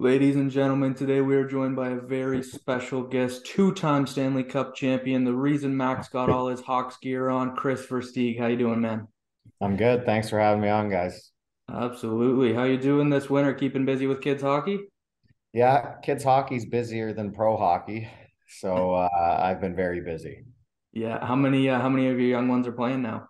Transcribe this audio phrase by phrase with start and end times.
[0.00, 4.74] Ladies and gentlemen, today we are joined by a very special guest, two-time Stanley Cup
[4.74, 5.24] champion.
[5.24, 8.38] The reason Max got all his Hawks gear on, Kris Versteeg.
[8.38, 9.08] How you doing, man?
[9.60, 10.06] I'm good.
[10.06, 11.32] Thanks for having me on, guys.
[11.70, 12.54] Absolutely.
[12.54, 13.52] How you doing this winter?
[13.52, 14.78] Keeping busy with kids hockey?
[15.52, 18.08] Yeah, kids hockey's busier than pro hockey,
[18.48, 20.46] so uh, I've been very busy.
[20.94, 21.22] Yeah.
[21.22, 21.68] How many?
[21.68, 23.28] Uh, how many of your young ones are playing now?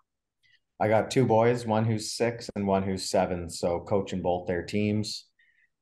[0.79, 3.51] I got two boys, one who's six and one who's seven.
[3.51, 5.27] So coaching both their teams.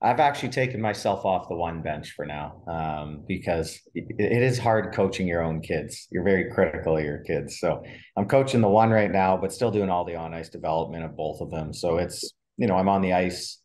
[0.00, 4.56] I've actually taken myself off the one bench for now um, because it, it is
[4.56, 6.06] hard coaching your own kids.
[6.10, 7.58] You're very critical of your kids.
[7.58, 7.82] So
[8.16, 11.16] I'm coaching the one right now, but still doing all the on ice development of
[11.16, 11.72] both of them.
[11.72, 13.60] So it's, you know, I'm on the ice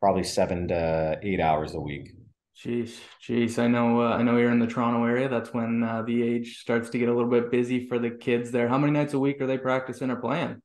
[0.00, 2.12] probably seven to eight hours a week.
[2.56, 3.58] Jeez, jeez.
[3.58, 4.00] I know.
[4.00, 5.28] Uh, I know you're in the Toronto area.
[5.28, 8.50] That's when uh, the age starts to get a little bit busy for the kids
[8.50, 8.68] there.
[8.68, 10.62] How many nights a week are they practicing or playing?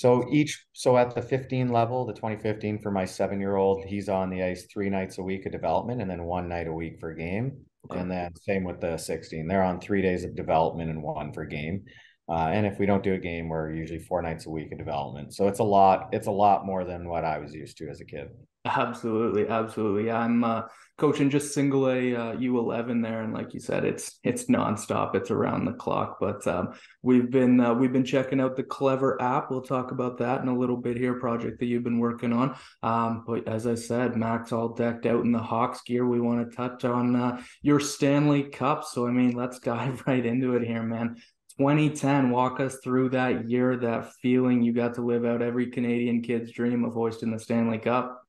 [0.00, 4.08] So each, so at the 15 level, the 2015 for my seven year old, he's
[4.08, 6.98] on the ice three nights a week of development and then one night a week
[6.98, 7.66] for game.
[7.84, 8.00] Okay.
[8.00, 11.44] And then same with the 16, they're on three days of development and one for
[11.44, 11.84] game.
[12.30, 14.78] Uh, and if we don't do a game, we're usually four nights a week of
[14.78, 15.34] development.
[15.34, 18.00] So it's a lot, it's a lot more than what I was used to as
[18.00, 18.28] a kid.
[18.64, 20.10] Absolutely, absolutely.
[20.10, 20.62] I'm uh,
[21.00, 25.14] coaching just single A uh, U11 there, and like you said, it's it's nonstop.
[25.14, 26.18] It's around the clock.
[26.20, 29.50] But um, we've been uh, we've been checking out the Clever app.
[29.50, 31.14] We'll talk about that in a little bit here.
[31.14, 32.54] Project that you've been working on.
[32.82, 36.06] Um, but as I said, Max all decked out in the Hawks gear.
[36.06, 38.84] We want to touch on uh, your Stanley Cup.
[38.84, 41.16] So I mean, let's dive right into it here, man.
[41.58, 46.22] 2010, walk us through that year, that feeling you got to live out every Canadian
[46.22, 48.19] kid's dream of hoisting the Stanley Cup.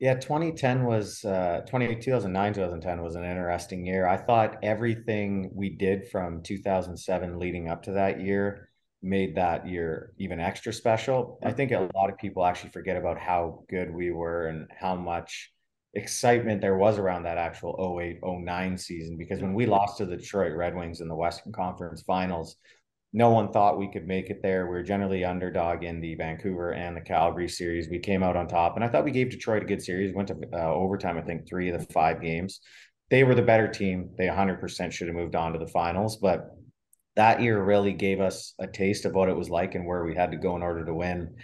[0.00, 4.06] Yeah, 2010 was uh 20, 2009, 2010 was an interesting year.
[4.06, 8.68] I thought everything we did from 2007 leading up to that year
[9.02, 11.38] made that year even extra special.
[11.44, 14.96] I think a lot of people actually forget about how good we were and how
[14.96, 15.52] much
[15.94, 20.16] excitement there was around that actual 08 09 season because when we lost to the
[20.16, 22.56] Detroit Red Wings in the Western Conference Finals,
[23.16, 24.66] no one thought we could make it there.
[24.66, 27.88] We were generally underdog in the Vancouver and the Calgary series.
[27.88, 30.12] We came out on top, and I thought we gave Detroit a good series.
[30.12, 32.58] Went to uh, overtime, I think three of the five games.
[33.10, 34.10] They were the better team.
[34.18, 36.50] They 100% should have moved on to the finals, but
[37.14, 40.16] that year really gave us a taste of what it was like and where we
[40.16, 41.36] had to go in order to win.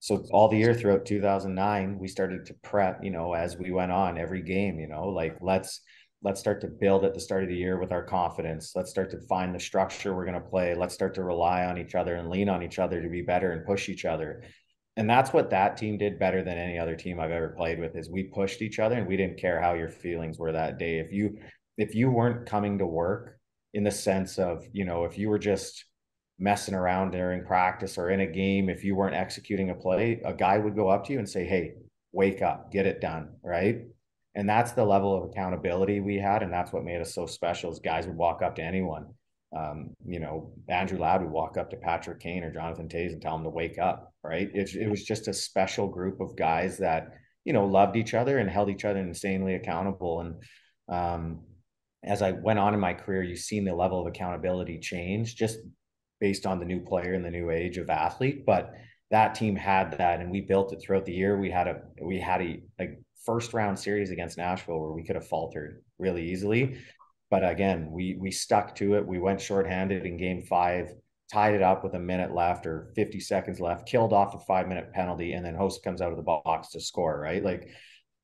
[0.00, 3.92] So all the year throughout 2009, we started to prep, you know, as we went
[3.92, 5.80] on every game, you know, like let's
[6.24, 8.72] let's start to build at the start of the year with our confidence.
[8.74, 10.74] Let's start to find the structure we're going to play.
[10.74, 13.52] Let's start to rely on each other and lean on each other to be better
[13.52, 14.42] and push each other.
[14.96, 17.94] And that's what that team did better than any other team I've ever played with
[17.94, 20.98] is we pushed each other and we didn't care how your feelings were that day.
[20.98, 21.36] If you
[21.76, 23.38] if you weren't coming to work
[23.74, 25.84] in the sense of, you know, if you were just
[26.38, 30.32] messing around during practice or in a game, if you weren't executing a play, a
[30.32, 31.74] guy would go up to you and say, "Hey,
[32.12, 33.82] wake up, get it done," right?
[34.34, 37.70] And that's the level of accountability we had and that's what made us so special
[37.70, 39.06] is guys would walk up to anyone.
[39.56, 43.22] Um, you know andrew ladd would walk up to patrick kane or jonathan toews and
[43.22, 44.50] tell them to wake up right?
[44.54, 47.12] It, it was just a special group of guys that
[47.44, 50.20] you know loved each other and held each other insanely accountable.
[50.20, 50.34] And
[50.88, 51.42] um,
[52.02, 55.58] as i went on in my career you've seen the level of accountability change just
[56.20, 58.44] based on the new player and the new age of athlete.
[58.46, 58.72] But
[59.14, 62.18] that team had that and we built it throughout the year we had a we
[62.18, 66.78] had a like first round series against Nashville where we could have faltered really easily.
[67.30, 69.06] But again, we we stuck to it.
[69.06, 70.92] We went shorthanded in game five,
[71.32, 74.68] tied it up with a minute left or 50 seconds left, killed off a five
[74.68, 77.42] minute penalty, and then Hossa comes out of the box to score, right?
[77.42, 77.68] Like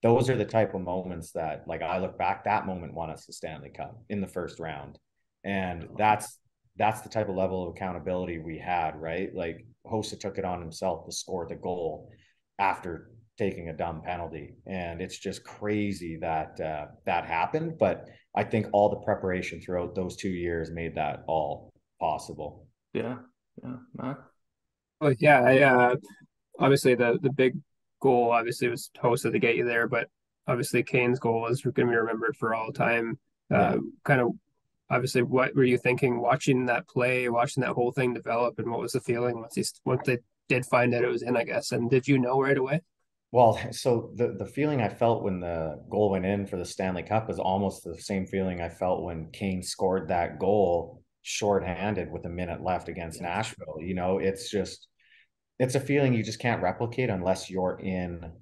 [0.02, 3.26] those are the type of moments that like I look back, that moment won us
[3.26, 4.98] the Stanley Cup in the first round.
[5.44, 6.38] And that's
[6.76, 9.34] that's the type of level of accountability we had, right?
[9.34, 12.10] Like Hossa took it on himself to score the goal
[12.58, 14.54] after taking a dumb penalty.
[14.66, 17.78] And it's just crazy that uh, that happened.
[17.78, 22.66] But I think all the preparation throughout those two years made that all possible.
[22.92, 23.16] Yeah.
[23.62, 23.76] Yeah.
[23.94, 24.18] Matt?
[25.00, 25.40] Well, yeah.
[25.40, 25.96] I, uh,
[26.58, 27.56] obviously, the, the big
[28.00, 30.08] goal obviously was Hossa to get you there, but
[30.46, 33.18] obviously Kane's goal is going to be remembered for all time.
[33.52, 33.76] Uh, yeah.
[34.04, 34.30] Kind of
[34.90, 38.80] obviously what were you thinking watching that play watching that whole thing develop and what
[38.80, 41.72] was the feeling once he once they did find out it was in i guess
[41.72, 42.80] and did you know right away
[43.32, 47.02] well, so the the feeling I felt when the goal went in for the Stanley
[47.02, 52.24] Cup is almost the same feeling I felt when Kane scored that goal shorthanded with
[52.24, 53.76] a minute left against Nashville.
[53.80, 54.88] You know, it's just
[55.58, 58.32] it's a feeling you just can't replicate unless you're in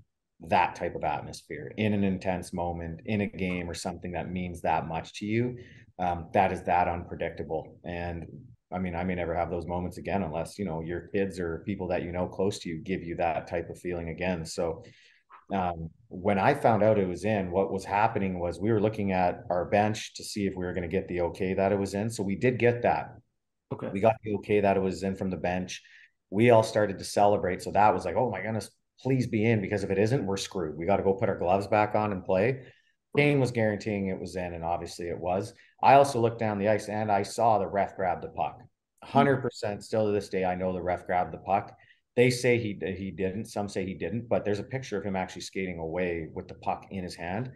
[0.46, 4.60] that type of atmosphere, in an intense moment, in a game or something that means
[4.62, 5.56] that much to you.
[5.98, 7.78] Um, that is that unpredictable.
[7.84, 8.26] And
[8.72, 11.62] I mean, I may never have those moments again unless, you know, your kids or
[11.64, 14.44] people that you know close to you give you that type of feeling again.
[14.44, 14.84] So
[15.52, 19.12] um, when I found out it was in, what was happening was we were looking
[19.12, 21.78] at our bench to see if we were going to get the okay that it
[21.78, 22.10] was in.
[22.10, 23.14] So we did get that.
[23.72, 23.88] Okay.
[23.92, 25.82] We got the okay that it was in from the bench.
[26.30, 27.62] We all started to celebrate.
[27.62, 30.36] So that was like, oh my goodness, please be in because if it isn't, we're
[30.36, 30.76] screwed.
[30.76, 32.64] We got to go put our gloves back on and play.
[33.16, 35.54] Kane was guaranteeing it was in, and obviously it was.
[35.82, 38.60] I also looked down the ice and I saw the ref grab the puck.
[39.04, 39.18] Hmm.
[39.18, 41.76] 100% still to this day, I know the ref grabbed the puck.
[42.16, 43.46] They say he he didn't.
[43.46, 46.54] Some say he didn't, but there's a picture of him actually skating away with the
[46.54, 47.52] puck in his hand.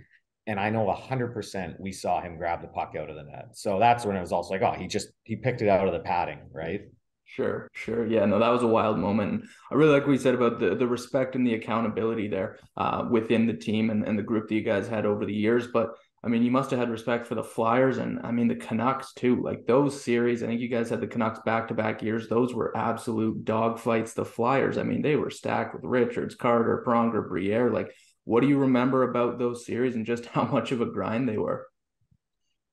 [0.46, 3.50] And I know 100% we saw him grab the puck out of the net.
[3.52, 5.92] So that's when it was also like, oh, he just he picked it out of
[5.92, 6.82] the padding, right?
[7.24, 8.06] Sure, sure.
[8.06, 9.44] Yeah, no, that was a wild moment.
[9.70, 13.06] I really like what you said about the the respect and the accountability there uh,
[13.10, 15.66] within the team and, and the group that you guys had over the years.
[15.68, 18.54] But I mean, you must have had respect for the Flyers and I mean the
[18.54, 19.42] Canucks too.
[19.42, 22.28] Like those series, I think you guys had the Canucks back to back years.
[22.28, 24.12] Those were absolute dogfights.
[24.14, 27.70] The Flyers, I mean, they were stacked with Richards, Carter, Pronger, Briere.
[27.70, 27.92] Like,
[28.24, 31.38] what do you remember about those series and just how much of a grind they
[31.38, 31.66] were?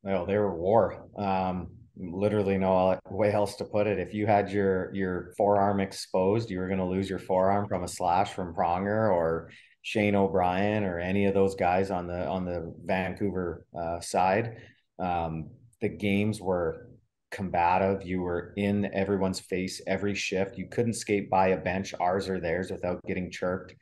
[0.03, 1.05] Well, they were war.
[1.17, 3.99] Um, literally no way else to put it.
[3.99, 7.83] If you had your your forearm exposed, you were going to lose your forearm from
[7.83, 9.51] a slash from Pronger or
[9.81, 14.57] Shane O'Brien or any of those guys on the on the Vancouver uh, side.
[14.97, 15.49] Um,
[15.81, 16.89] the games were
[17.31, 18.05] combative.
[18.05, 20.57] You were in everyone's face every shift.
[20.57, 23.75] You couldn't skate by a bench, ours or theirs, without getting chirped.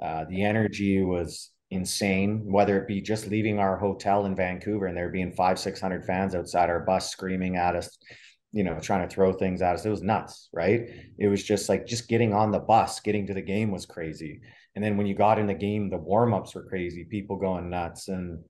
[0.00, 4.96] Uh, the energy was insane, whether it be just leaving our hotel in Vancouver and
[4.96, 7.96] there being five, 600 fans outside our bus screaming at us,
[8.52, 9.84] you know, trying to throw things at us.
[9.84, 10.88] It was nuts, right?
[11.18, 14.40] It was just like just getting on the bus, getting to the game was crazy.
[14.74, 17.70] And then when you got in the game, the warm ups were crazy, people going
[17.70, 18.08] nuts.
[18.08, 18.42] And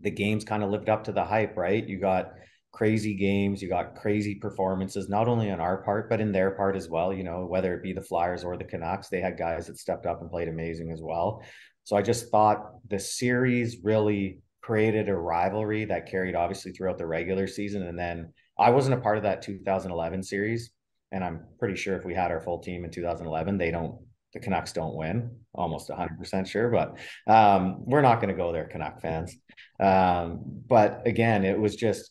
[0.00, 1.86] the games kind of lived up to the hype, right?
[1.86, 2.32] You got
[2.72, 6.74] crazy games, you got crazy performances, not only on our part, but in their part
[6.74, 7.12] as well.
[7.12, 10.06] You know, whether it be the Flyers or the Canucks, they had guys that stepped
[10.06, 11.42] up and played amazing as well.
[11.84, 17.06] So I just thought the series really created a rivalry that carried obviously throughout the
[17.06, 17.82] regular season.
[17.82, 20.70] And then I wasn't a part of that 2011 series.
[21.10, 23.98] And I'm pretty sure if we had our full team in 2011, they don't
[24.32, 25.30] the Canucks don't win.
[25.54, 26.96] Almost 100% sure, but
[27.26, 29.36] um, we're not going to go there, Canuck fans.
[29.78, 32.10] Um, but again, it was just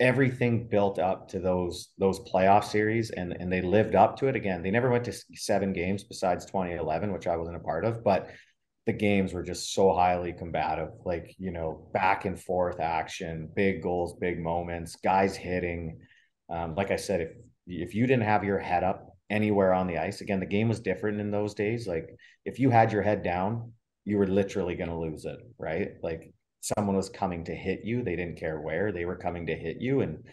[0.00, 4.36] everything built up to those those playoff series, and and they lived up to it.
[4.36, 8.02] Again, they never went to seven games besides 2011, which I wasn't a part of,
[8.02, 8.30] but
[8.86, 13.82] the games were just so highly combative, like you know, back and forth action, big
[13.82, 16.00] goals, big moments, guys hitting.
[16.50, 17.30] Um, like I said, if
[17.66, 20.20] if you didn't have your head up anywhere on the ice.
[20.20, 21.88] Again, the game was different in those days.
[21.88, 22.10] Like
[22.44, 23.72] if you had your head down,
[24.04, 25.92] you were literally going to lose it, right?
[26.02, 29.54] Like someone was coming to hit you, they didn't care where, they were coming to
[29.54, 30.24] hit you and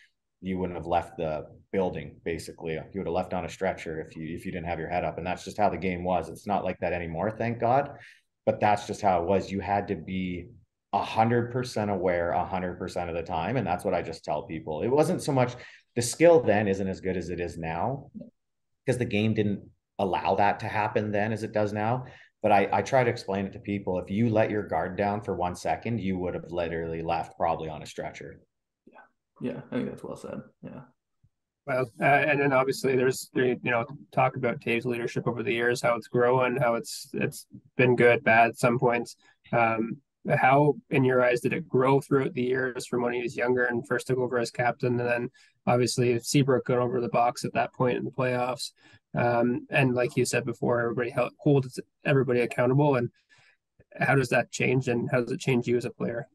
[0.42, 2.74] you wouldn't have left the building basically.
[2.74, 5.06] You would have left on a stretcher if you if you didn't have your head
[5.06, 6.30] up and that's just how the game was.
[6.30, 7.92] It's not like that anymore, thank God.
[8.50, 9.52] But that's just how it was.
[9.52, 10.48] You had to be
[10.92, 13.58] a hundred percent aware a hundred percent of the time.
[13.58, 14.82] And that's what I just tell people.
[14.82, 15.54] It wasn't so much
[15.96, 18.10] the skill then isn't as good as it is now
[18.84, 19.62] because the game didn't
[20.00, 22.06] allow that to happen then as it does now.
[22.42, 24.00] But I, I try to explain it to people.
[24.00, 27.70] If you let your guard down for one second, you would have literally left probably
[27.70, 28.40] on a stretcher.
[28.92, 29.52] Yeah.
[29.52, 29.62] Yeah.
[29.72, 30.42] I think that's well said.
[30.64, 30.82] Yeah.
[31.70, 35.84] Well, uh, and then obviously there's you know talk about Toews' leadership over the years,
[35.84, 37.46] how it's growing, how it's it's
[37.78, 39.16] been good, bad, some points.
[39.52, 43.38] Um, how, in your eyes, did it grow throughout the years from when he was
[43.38, 45.30] younger and first took over as captain, and then
[45.68, 48.72] obviously Seabrook got over the box at that point in the playoffs?
[49.16, 52.96] Um, and like you said before, everybody holds everybody accountable.
[52.96, 53.12] And
[54.00, 56.28] how does that change, and how does it change you as a player?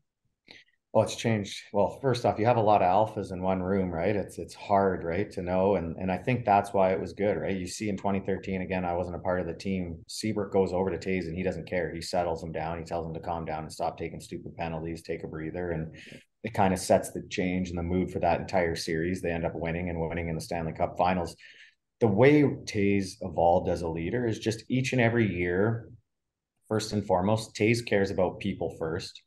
[0.94, 1.60] Well it's changed.
[1.72, 4.14] Well first off you have a lot of alphas in one room right?
[4.14, 7.36] It's it's hard right to know and and i think that's why it was good
[7.36, 7.56] right?
[7.56, 9.98] You see in 2013 again i wasn't a part of the team.
[10.06, 11.92] Seabrook goes over to Toews and he doesn't care.
[11.92, 12.78] He settles him down.
[12.78, 15.96] He tells him to calm down and stop taking stupid penalties take a breather and
[16.44, 19.20] it kind of sets the change and the mood for that entire series.
[19.20, 21.34] They end up winning and winning in the stanley cup finals.
[22.00, 25.88] The way Toews evolved as a leader is just each and every year
[26.68, 29.22] first and foremost Toews cares about people first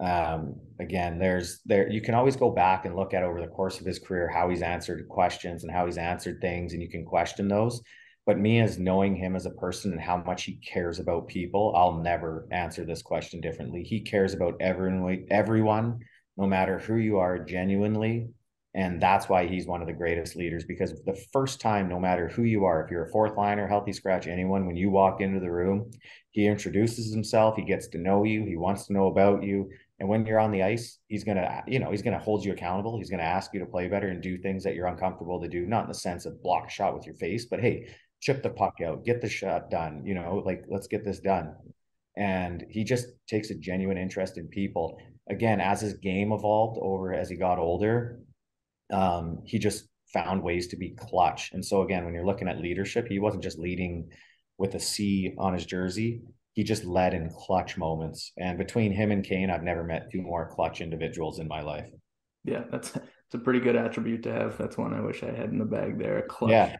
[0.00, 3.80] um, again, there's there you can always go back and look at over the course
[3.80, 7.04] of his career how he's answered questions and how he's answered things, and you can
[7.04, 7.82] question those.
[8.26, 11.74] But me as knowing him as a person and how much he cares about people,
[11.76, 13.82] I'll never answer this question differently.
[13.82, 16.00] He cares about everyone, everyone,
[16.36, 18.28] no matter who you are, genuinely.
[18.72, 22.28] And that's why he's one of the greatest leaders because the first time, no matter
[22.28, 25.40] who you are, if you're a fourth liner, healthy scratch, anyone, when you walk into
[25.40, 25.90] the room,
[26.30, 30.08] he introduces himself, he gets to know you, he wants to know about you, and
[30.08, 32.98] when you're on the ice, he's gonna, you know, he's gonna hold you accountable.
[32.98, 35.66] He's gonna ask you to play better and do things that you're uncomfortable to do,
[35.66, 37.88] not in the sense of block a shot with your face, but hey,
[38.20, 41.54] chip the puck out, get the shot done, you know, like let's get this done.
[42.16, 44.98] and he just takes a genuine interest in people.
[45.28, 48.20] Again, as his game evolved over as he got older,
[48.92, 51.50] um, he just found ways to be clutch.
[51.52, 54.10] And so again, when you're looking at leadership, he wasn't just leading
[54.58, 56.22] with a C on his jersey.
[56.52, 58.32] He just led in clutch moments.
[58.36, 61.86] And between him and Kane, I've never met two more clutch individuals in my life.
[62.44, 64.58] Yeah, that's it's a pretty good attribute to have.
[64.58, 66.22] That's one I wish I had in the bag there.
[66.22, 66.50] Clutch.
[66.50, 66.76] Yeah.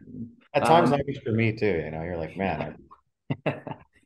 [0.53, 1.81] At times, um, for me too.
[1.85, 2.75] You know, you're like, man.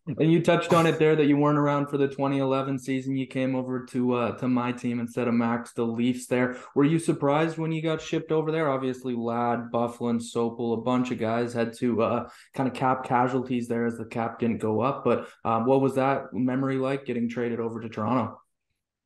[0.07, 3.17] and you touched on it there that you weren't around for the 2011 season.
[3.17, 6.27] You came over to uh, to my team instead of Max, the Leafs.
[6.27, 8.69] There, were you surprised when you got shipped over there?
[8.69, 13.67] Obviously, Ladd, Byfuglien, Sopel, a bunch of guys had to uh, kind of cap casualties
[13.67, 15.03] there as the cap didn't go up.
[15.03, 18.39] But um, what was that memory like getting traded over to Toronto?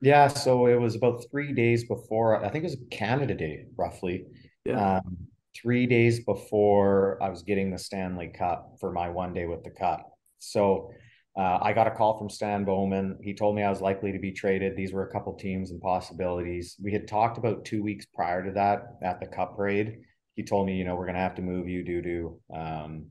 [0.02, 2.44] Yeah, so it was about three days before.
[2.44, 4.26] I think it was Canada Day, roughly.
[4.66, 4.98] Yeah.
[4.98, 5.18] Um,
[5.62, 9.72] three days before I was getting the Stanley Cup for my one day with the
[9.72, 10.09] Cup.
[10.40, 10.92] So
[11.38, 13.20] uh, I got a call from Stan Bowman.
[13.22, 14.76] He told me I was likely to be traded.
[14.76, 16.76] These were a couple teams and possibilities.
[16.84, 20.00] We had talked about two weeks prior to that at the Cup parade.
[20.36, 23.06] He told me, you know, we're going to have to move you due to um,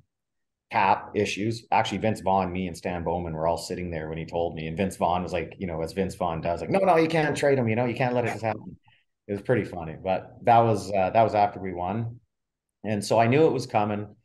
[0.70, 1.66] cap issues.
[1.70, 4.66] Actually, Vince Vaughn, me, and Stan Bowman were all sitting there when he told me.
[4.66, 7.08] And Vince Vaughn was like, you know, as Vince Vaughn does, like, no, no, you
[7.08, 7.68] can't trade him.
[7.68, 8.76] You know, you can't let it happen.
[9.26, 12.18] It was pretty funny, but that was uh, that was after we won,
[12.82, 14.16] and so I knew it was coming.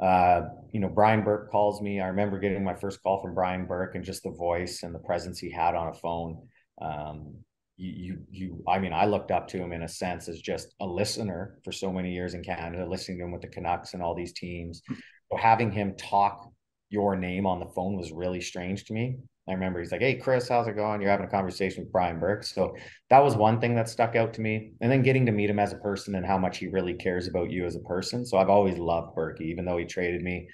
[0.00, 0.42] Uh,
[0.72, 2.00] you know, Brian Burke calls me.
[2.00, 4.98] I remember getting my first call from Brian Burke and just the voice and the
[4.98, 6.48] presence he had on a phone.
[6.80, 7.34] Um,
[7.76, 10.74] you, you, you, I mean, I looked up to him in a sense as just
[10.80, 14.02] a listener for so many years in Canada, listening to him with the Canucks and
[14.02, 14.82] all these teams.
[15.30, 16.50] So having him talk
[16.88, 19.18] your name on the phone was really strange to me.
[19.52, 21.00] I remember he's like, Hey, Kris, how's it going?
[21.00, 22.42] You're having a conversation with Brian Burke.
[22.44, 22.74] So
[23.10, 24.72] that was one thing that stuck out to me.
[24.80, 27.28] And then getting to meet him as a person and how much he really cares
[27.28, 28.24] about you as a person.
[28.24, 30.48] So I've always loved Burke, even though he traded me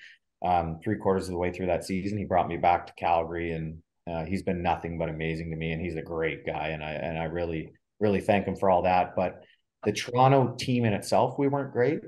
[0.44, 2.18] um, three quarters of the way through that season.
[2.18, 3.78] He brought me back to Calgary and
[4.10, 5.72] uh, he's been nothing but amazing to me.
[5.72, 6.68] And he's a great guy.
[6.68, 9.14] And I, and I really, really thank him for all that.
[9.14, 9.44] But
[9.84, 12.00] the Toronto team in itself, we weren't great.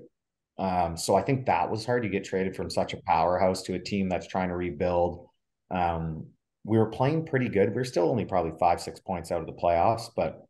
[0.59, 3.75] Um, so I think that was hard to get traded from such a powerhouse to
[3.75, 5.27] a team that's trying to rebuild.
[5.71, 6.27] Um,
[6.65, 7.75] we were playing pretty good.
[7.75, 10.47] We are still only probably five, six points out of the playoffs, but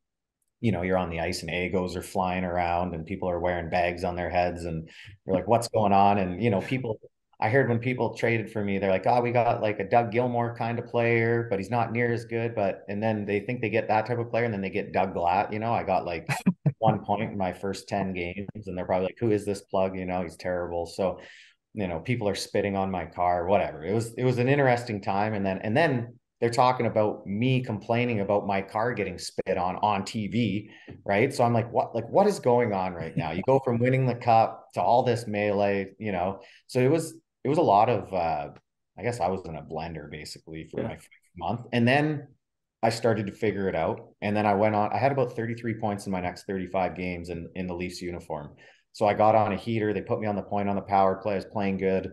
[0.60, 3.70] you know, you're on the ice and egos are flying around and people are wearing
[3.70, 4.90] bags on their heads and
[5.26, 6.18] you're like, what's going on?
[6.18, 7.00] And you know, people
[7.42, 10.12] I heard when people traded for me, they're like, oh, we got like a Doug
[10.12, 12.54] Gilmour kind of player, but he's not near as good.
[12.54, 14.92] But and then they think they get that type of player, and then they get
[14.92, 15.50] Doug Glatt.
[15.50, 16.28] You know, I got like
[16.78, 19.96] one point in my first 10 games, and they're probably like, who is this plug?
[19.96, 20.84] You know, he's terrible.
[20.84, 21.20] So
[21.74, 25.00] you know people are spitting on my car whatever it was it was an interesting
[25.00, 29.58] time and then and then they're talking about me complaining about my car getting spit
[29.58, 30.70] on on TV,
[31.04, 31.32] right?
[31.32, 33.32] So I'm like, what, like, what is going on right now?
[33.32, 36.40] You go from winning the cup to all this melee, you know.
[36.66, 38.48] So it was, it was a lot of, uh,
[38.98, 40.88] I guess I was in a blender basically for yeah.
[40.88, 40.98] my
[41.36, 42.28] month, and then
[42.82, 44.90] I started to figure it out, and then I went on.
[44.94, 48.56] I had about 33 points in my next 35 games in in the Leafs uniform.
[48.92, 49.92] So I got on a heater.
[49.92, 51.34] They put me on the point on the power play.
[51.34, 52.12] I was playing good.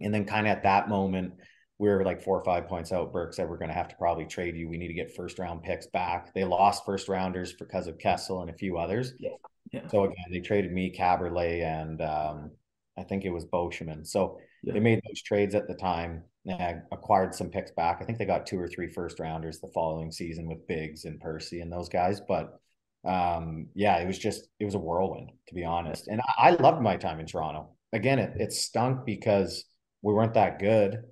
[0.00, 1.34] And then kind of at that moment,
[1.78, 3.12] we were like four or five points out.
[3.12, 4.68] Burke said, we're going to have to probably trade you.
[4.68, 6.32] We need to get first round picks back.
[6.34, 9.14] They lost first rounders because of Kessel and a few others.
[9.18, 9.30] Yeah.
[9.72, 9.88] yeah.
[9.88, 12.50] So again, they traded me, Kaberle, and um,
[12.96, 14.06] I think it was Beauchemin.
[14.06, 14.74] So yeah.
[14.74, 16.22] they made those trades at the time.
[16.44, 17.98] They acquired some picks back.
[18.00, 21.18] I think they got two or three first rounders the following season with Biggs and
[21.18, 22.20] Percy and those guys.
[22.20, 22.60] But
[23.04, 26.08] um, yeah, it was just it was a whirlwind to be honest.
[26.08, 27.70] And I, I loved my time in Toronto.
[27.92, 29.64] Again, it it stunk because
[30.02, 31.02] we weren't that good.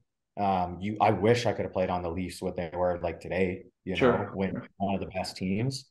[0.40, 3.20] Um, you I wish I could have played on the Leafs what they were like
[3.20, 4.18] today, you sure.
[4.18, 5.86] know, when one of the best teams.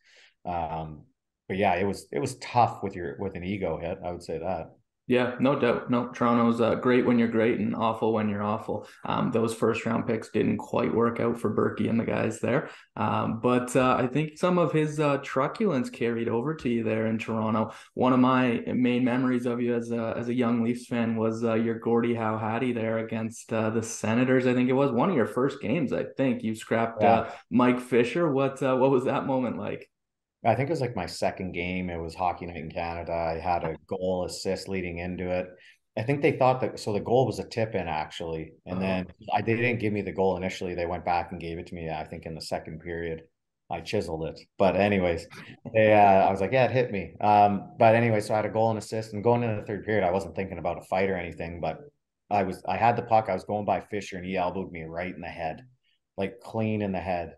[0.45, 1.03] Um,
[1.47, 3.99] but yeah, it was it was tough with your with an ego hit.
[4.03, 4.71] I would say that.
[5.11, 5.89] Yeah, no doubt.
[5.89, 8.87] No, Toronto's uh, great when you're great and awful when you're awful.
[9.03, 12.69] Um, those first round picks didn't quite work out for Burkie and the guys there.
[12.95, 17.07] Um, but uh, I think some of his uh, truculence carried over to you there
[17.07, 17.73] in Toronto.
[17.93, 21.43] One of my main memories of you as a, as a young Leafs fan was
[21.43, 24.47] uh, your Gordie Howe Hattie there against uh, the Senators.
[24.47, 25.91] I think it was one of your first games.
[25.91, 27.11] I think you scrapped yeah.
[27.11, 28.31] Uh, Mike Fisher.
[28.31, 29.89] What what was that moment like?
[30.43, 31.89] I think it was like my second game.
[31.89, 33.13] It was Hockey Night in Canada.
[33.13, 35.47] I had a goal assist leading into it.
[35.97, 38.87] I think they thought that so the goal was a tip in actually, and uh-huh.
[38.87, 40.73] then I they didn't give me the goal initially.
[40.73, 41.89] They went back and gave it to me.
[41.89, 43.23] I think in the second period,
[43.69, 44.39] I chiseled it.
[44.57, 45.27] But anyways,
[45.73, 47.15] they, uh, I was like, yeah, it hit me.
[47.21, 49.85] Um, but anyway, so I had a goal and assist, and going into the third
[49.85, 51.79] period, I wasn't thinking about a fight or anything, but
[52.29, 53.27] I was I had the puck.
[53.27, 55.65] I was going by Fisher, and he elbowed me right in the head,
[56.17, 57.35] like clean in the head.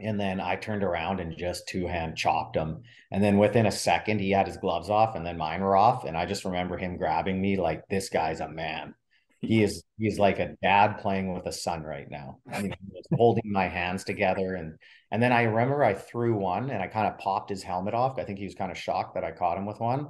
[0.00, 2.82] And then I turned around and just two hand chopped him.
[3.10, 6.04] And then within a second, he had his gloves off and then mine were off.
[6.04, 8.94] And I just remember him grabbing me like, this guy's a man.
[9.40, 12.38] he is he's like a dad playing with a son right now.
[12.60, 12.76] You know,
[13.16, 14.78] holding my hands together and
[15.10, 18.18] and then I remember I threw one and I kind of popped his helmet off.
[18.18, 20.08] I think he was kind of shocked that I caught him with one.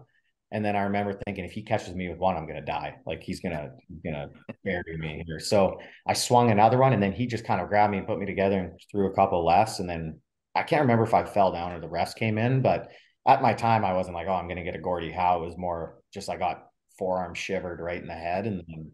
[0.53, 2.97] And then I remember thinking, if he catches me with one, I'm gonna die.
[3.07, 3.71] Like he's gonna
[4.05, 4.29] gonna
[4.65, 5.41] bury me here.
[5.41, 8.19] So I swung another one, and then he just kind of grabbed me and put
[8.19, 9.79] me together and threw a couple lefts.
[9.79, 10.21] And then
[10.55, 12.93] I can't remember if I fell down or the rest came in, but
[13.27, 15.43] at my time, I wasn't like, oh, I'm gonna get a Gordie Howe.
[15.43, 16.67] It was more just I got
[16.99, 18.93] forearm shivered right in the head, and then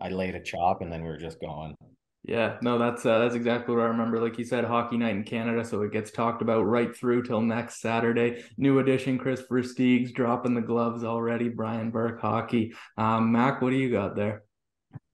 [0.00, 1.76] I laid a chop, and then we were just going.
[2.26, 4.20] Yeah, no, that's uh, that's exactly what I remember.
[4.20, 7.40] Like you said, hockey night in Canada, so it gets talked about right through till
[7.40, 8.42] next Saturday.
[8.56, 11.48] New edition, Kris Versteeg's dropping the gloves already.
[11.48, 12.74] Brian Burke hockey.
[12.98, 14.42] Um, Mack, what do you got there?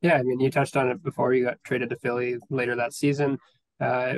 [0.01, 2.95] Yeah, I mean, you touched on it before you got traded to Philly later that
[2.95, 3.39] season.
[3.79, 4.15] Uh,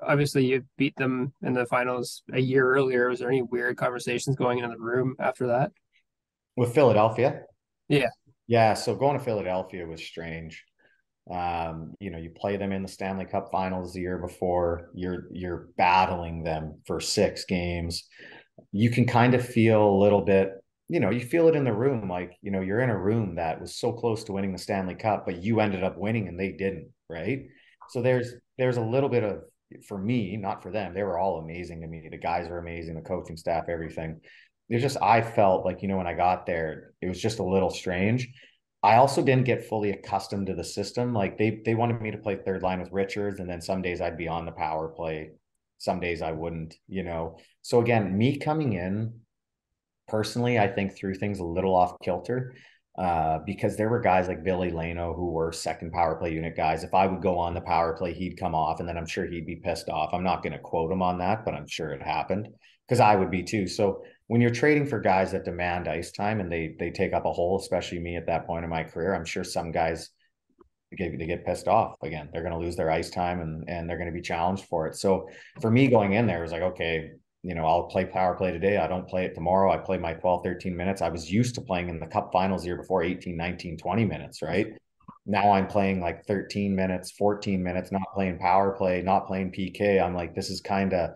[0.00, 3.08] obviously, you beat them in the finals a year earlier.
[3.08, 5.72] Was there any weird conversations going in the room after that?
[6.56, 7.42] With Philadelphia?
[7.88, 8.10] Yeah.
[8.46, 8.74] Yeah.
[8.74, 10.64] So going to Philadelphia was strange.
[11.30, 14.90] Um, you know, you play them in the Stanley Cup Finals the year before.
[14.94, 18.04] You're you're battling them for six games.
[18.72, 20.52] You can kind of feel a little bit.
[20.88, 23.36] You know, you feel it in the room, like you know, you're in a room
[23.36, 26.38] that was so close to winning the Stanley Cup, but you ended up winning and
[26.38, 27.46] they didn't, right?
[27.88, 29.40] So there's there's a little bit of
[29.88, 30.94] for me, not for them.
[30.94, 32.08] They were all amazing to me.
[32.08, 34.20] The guys are amazing, the coaching staff, everything.
[34.68, 37.44] It's just I felt like you know when I got there, it was just a
[37.44, 38.28] little strange
[38.86, 41.12] I also didn't get fully accustomed to the system.
[41.12, 44.00] Like they they wanted me to play third line with Richards, and then some days
[44.00, 45.30] I'd be on the power play,
[45.78, 46.74] some days I wouldn't.
[46.86, 49.20] You know, so again, me coming in
[50.06, 52.54] personally, I think threw things a little off kilter.
[52.96, 56.82] Uh, because there were guys like Ville Leino who were second power play unit guys.
[56.82, 59.26] If I would go on the power play, he'd come off, and then I'm sure
[59.26, 60.14] he'd be pissed off.
[60.14, 62.48] I'm not going to quote him on that, but I'm sure it happened
[62.86, 63.66] because I would be too.
[63.66, 67.24] So when you're trading for guys that demand ice time and they they take up
[67.24, 70.10] a hole, especially me at that point in my career, I'm sure some guys
[70.96, 72.28] they, they get pissed off again.
[72.32, 74.86] They're going to lose their ice time and and they're going to be challenged for
[74.86, 74.96] it.
[74.96, 75.28] So
[75.60, 78.50] for me going in there, it was like, okay, you know, I'll play power play
[78.50, 78.76] today.
[78.78, 79.70] I don't play it tomorrow.
[79.70, 81.02] I play my 12, 13 minutes.
[81.02, 84.42] I was used to playing in the cup finals year before 18, 19, 20 minutes,
[84.42, 84.72] right?
[85.26, 90.02] Now I'm playing like 13 minutes, 14 minutes, not playing power play, not playing PK.
[90.02, 91.10] I'm like, this is kind of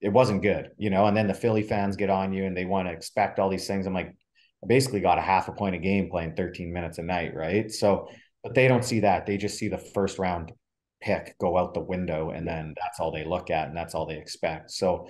[0.00, 1.06] it wasn't good, you know.
[1.06, 3.66] And then the Philly fans get on you and they want to expect all these
[3.66, 3.86] things.
[3.86, 4.14] I'm like,
[4.62, 7.70] I basically got a half a point a game playing 13 minutes a night, right?
[7.70, 8.08] So,
[8.42, 9.26] but they don't see that.
[9.26, 10.52] They just see the first round
[11.00, 14.06] pick go out the window, and then that's all they look at, and that's all
[14.06, 14.70] they expect.
[14.70, 15.08] So,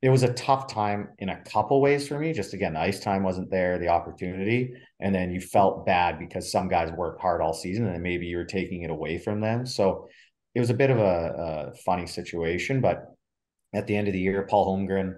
[0.00, 2.32] it was a tough time in a couple ways for me.
[2.32, 6.52] Just again, the ice time wasn't there, the opportunity, and then you felt bad because
[6.52, 9.66] some guys worked hard all season, and maybe you were taking it away from them.
[9.66, 10.08] So,
[10.54, 13.04] it was a bit of a, a funny situation, but
[13.72, 15.14] at the end of the year, Paul Holmgren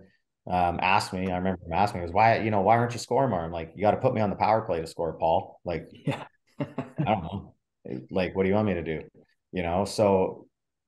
[0.51, 2.99] um, asked me, I remember him asking me, was why, you know, why aren't you
[2.99, 3.41] scoring more?
[3.41, 5.61] I'm like, you got to put me on the power play to score, Paul.
[5.65, 6.25] Like, yeah.
[6.59, 7.55] I don't know.
[8.11, 9.03] Like, what do you want me to do?
[9.53, 10.47] You know, so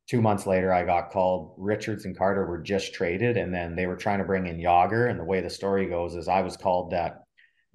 [0.08, 1.54] two months later, I got called.
[1.56, 5.10] Richards and Carter were just traded, and then they were trying to bring in Jagr.
[5.10, 7.22] And the way the story goes is I was called that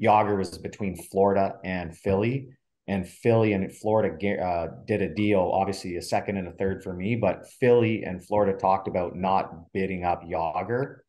[0.02, 2.50] Jagr was between Florida and Philly
[2.88, 6.94] and Philly and Florida uh, did a deal, obviously a second and a third for
[6.94, 11.00] me, but Philly and Florida talked about not bidding up Jagr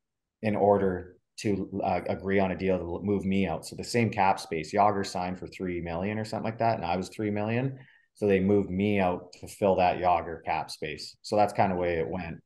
[0.42, 3.64] in order to uh, agree on a deal to move me out.
[3.64, 6.84] So the same cap space, Jagr signed for three million or something like that, and
[6.84, 7.78] I was three million.
[8.14, 11.16] So they moved me out to fill that Jagr cap space.
[11.22, 12.38] So that's kind of way it went.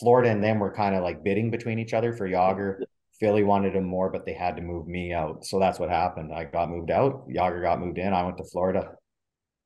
[0.00, 2.80] Florida and them were kind of like bidding between each other for Jagr.
[3.20, 5.44] Philly wanted him more, but they had to move me out.
[5.44, 6.32] So that's what happened.
[6.32, 7.28] I got moved out.
[7.28, 8.12] Jagr got moved in.
[8.12, 8.92] I went to Florida.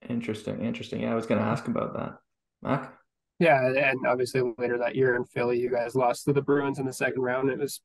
[0.08, 0.64] Interesting.
[0.64, 1.02] Interesting.
[1.02, 2.14] Yeah, I was going to ask about that.
[2.62, 2.94] Mack?
[3.38, 3.66] Yeah.
[3.66, 6.92] And obviously later that year in Philly, you guys lost to the Bruins in the
[6.92, 7.50] second round.
[7.50, 7.80] It was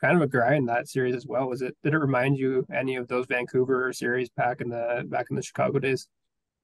[0.00, 1.48] kind of a grind that series as well.
[1.48, 5.26] Was it, did it remind you any of those Vancouver series back in the, back
[5.30, 6.08] in the Chicago days?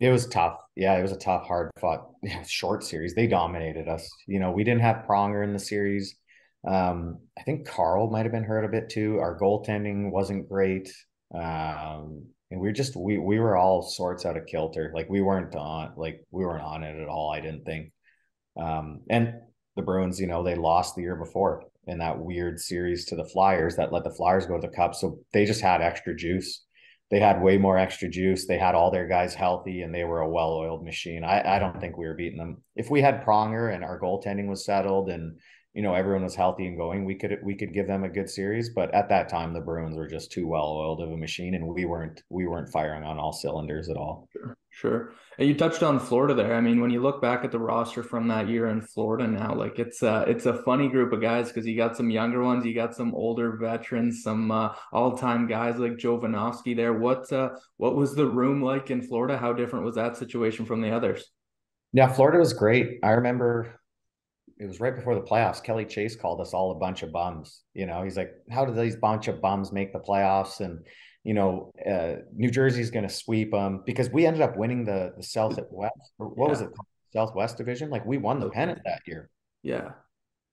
[0.01, 0.59] It was tough.
[0.77, 2.09] Yeah, it was a tough, hard fought,
[2.47, 3.15] short series.
[3.15, 4.11] They dominated us.
[4.27, 6.17] You know, we didn't have Pronger in the series.
[6.67, 9.19] Um, I think Carl might have been hurt a bit too.
[9.19, 10.93] Our goaltending wasn't great.
[11.35, 14.93] Um, and we just we we were all sorts out of kilter.
[14.95, 17.31] Like we weren't on like we weren't on it at all.
[17.31, 17.93] I didn't think.
[18.61, 19.35] Um, and
[19.77, 23.25] the Bruins, you know, they lost the year before in that weird series to the
[23.25, 24.95] Flyers that let the Flyers go to the Cup.
[24.95, 26.65] So they just had extra juice.
[27.11, 28.47] They had way more extra juice.
[28.47, 31.25] They had all their guys healthy, and they were a well-oiled machine.
[31.25, 32.63] I I don't think we were beating them.
[32.75, 35.39] If we had Pronger and our goaltending was settled and
[35.75, 38.29] you know everyone was healthy and going, we could we could give them a good
[38.29, 38.71] series.
[38.71, 41.67] But at that time, the Bruins were just too well oiled of a machine, and
[41.67, 44.29] we weren't we weren't firing on all cylinders at all.
[44.33, 44.57] Sure.
[44.73, 45.13] Sure.
[45.39, 46.55] And you touched on Florida there.
[46.55, 49.55] I mean, when you look back at the roster from that year in Florida now,
[49.55, 52.65] like it's uh it's a funny group of guys because you got some younger ones,
[52.65, 56.93] you got some older veterans, some uh, all-time guys like Jovanovski there.
[56.93, 59.37] What uh what was the room like in Florida?
[59.37, 61.31] How different was that situation from the others?
[61.93, 63.01] Yeah, Florida was great.
[63.03, 63.80] I remember
[64.61, 65.63] it was right before the playoffs.
[65.63, 67.63] Kelly Chase called us all a bunch of bums.
[67.73, 70.87] You know, he's like, "How did these bunch of bums make the playoffs?" And
[71.25, 75.15] you know, uh, New Jersey's going to sweep them because we ended up winning the
[75.17, 76.13] the South West.
[76.19, 76.45] What yeah.
[76.45, 76.71] was it?
[77.13, 77.89] Southwest Division.
[77.89, 79.31] Like we won the pennant that year.
[79.63, 79.93] Yeah.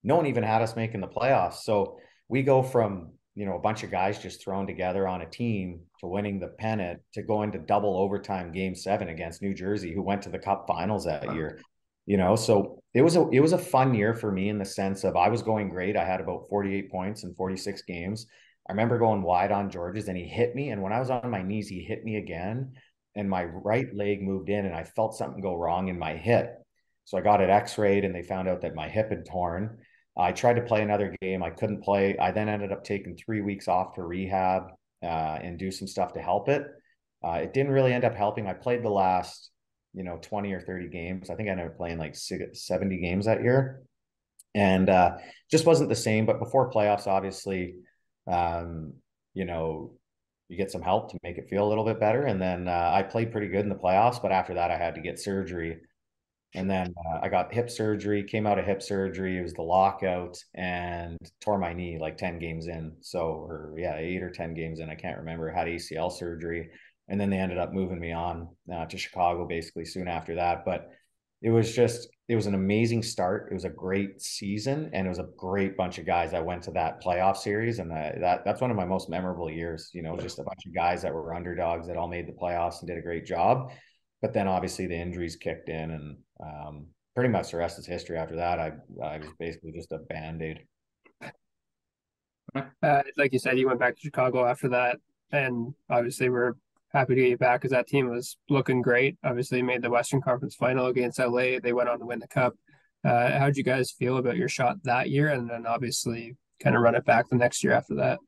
[0.04, 1.58] No one even had us making the playoffs.
[1.63, 5.30] So we go from you know a bunch of guys just thrown together on a
[5.30, 9.93] team to winning the pennant to going to double overtime game seven against New Jersey,
[9.93, 11.34] who went to the Cup Finals that wow.
[11.34, 11.60] year.
[12.08, 14.65] You know, so it was a it was a fun year for me in the
[14.65, 15.96] sense of I was going great.
[15.96, 18.26] I had about 48 points in 46 games.
[18.67, 20.70] I remember going wide on Gorges and he hit me.
[20.70, 22.74] And when I was on my knees, he hit me again.
[23.15, 26.56] And my right leg moved in and I felt something go wrong in my hip.
[27.06, 29.78] So I got it x rayed and they found out that my hip had torn.
[30.17, 31.43] I tried to play another game.
[31.43, 32.17] I couldn't play.
[32.17, 34.63] I then ended up taking three weeks off to rehab
[35.04, 35.06] uh,
[35.41, 36.63] and do some stuff to help it.
[37.24, 38.48] Uh, it didn't really end up helping.
[38.48, 39.52] I played the last,
[39.98, 41.30] you know, 20 or 30 games.
[41.32, 43.82] I think I ended up playing like 70 games that year
[44.54, 45.18] and uh,
[45.50, 46.28] just wasn't the same.
[46.28, 47.78] But before playoffs, obviously,
[48.28, 48.94] um,
[49.34, 49.94] you know,
[50.50, 52.24] you get some help to make it feel a little bit better.
[52.26, 54.94] And then uh, I played pretty good in the playoffs, but after that, I had
[54.96, 55.80] to get surgery.
[56.54, 59.38] And then uh, I got hip surgery, came out of hip surgery.
[59.38, 62.94] It was the lockout and tore my knee like 10 games in.
[63.02, 64.90] So, or yeah, eight or 10 games in.
[64.90, 65.52] I can't remember.
[65.52, 66.70] Had ACL surgery.
[67.10, 70.65] And then they ended up moving me on uh, to Chicago basically soon after that.
[70.65, 70.89] But
[71.41, 73.48] it was just it was an amazing start.
[73.50, 76.63] It was a great season, and it was a great bunch of guys that went
[76.63, 79.91] to that playoff series, and that, that that's one of my most memorable years.
[79.93, 82.80] You know, just a bunch of guys that were underdogs that all made the playoffs
[82.80, 83.72] and did a great job.
[84.22, 88.17] But then obviously the injuries kicked in, and um, pretty much the rest is history.
[88.17, 90.60] After that, I I was basically just a band aid.
[92.82, 94.98] Uh, like you said, you went back to Chicago after that,
[95.32, 96.56] and obviously we're
[96.98, 99.18] happy to get you back because that team was looking great.
[99.24, 101.60] Obviously, made the Western Conference Final against LA.
[101.62, 102.54] They went on to win the Cup.
[103.06, 106.76] Uh, how did you guys feel about your shot that year, and then obviously kind
[106.76, 108.20] of run it back the next year after that?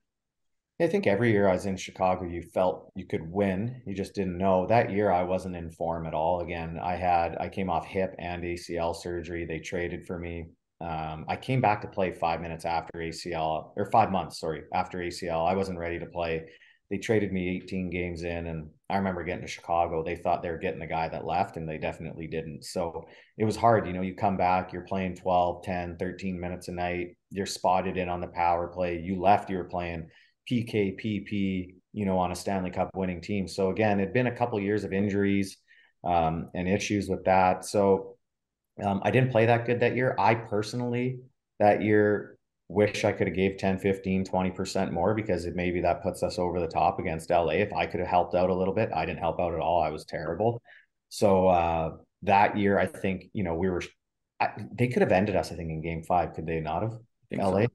[0.81, 3.81] I think every year I was in Chicago, you felt you could win.
[3.85, 4.65] You just didn't know.
[4.65, 6.39] That year I wasn't in form at all.
[6.39, 9.45] Again, I had I came off hip and ACL surgery.
[9.45, 10.47] They traded for me.
[10.79, 14.99] Um, I came back to play five minutes after ACL or five months, sorry, after
[14.99, 15.45] ACL.
[15.45, 16.45] I wasn't ready to play
[16.89, 20.03] they traded me 18 games in and I remember getting to Chicago.
[20.03, 22.65] They thought they were getting the guy that left and they definitely didn't.
[22.65, 23.05] So
[23.37, 26.71] it was hard you know you come back you're playing 12 10 13 minutes a
[26.71, 30.09] night you're spotted in on the power play you left you were playing
[30.49, 33.47] PKPP you know on a Stanley Cup winning team.
[33.47, 35.57] So again it'd been a couple years of injuries
[36.03, 37.65] um, and issues with that.
[37.65, 38.15] So
[38.83, 40.15] um, I didn't play that good that year.
[40.17, 41.19] I personally
[41.59, 42.38] that year
[42.69, 46.37] wish I could have gave 10, 15, 20% more because it, maybe that puts us
[46.37, 47.53] over the top against LA.
[47.53, 49.81] If I could have helped out a little bit, I didn't help out at all.
[49.81, 50.61] I was terrible.
[51.09, 53.81] So uh, that year, I think, you know, we were,
[54.39, 56.35] I, they could have ended us, I think, in game five.
[56.35, 56.93] Could they not have?
[57.31, 57.61] LA?
[57.61, 57.63] So.
[57.63, 57.67] I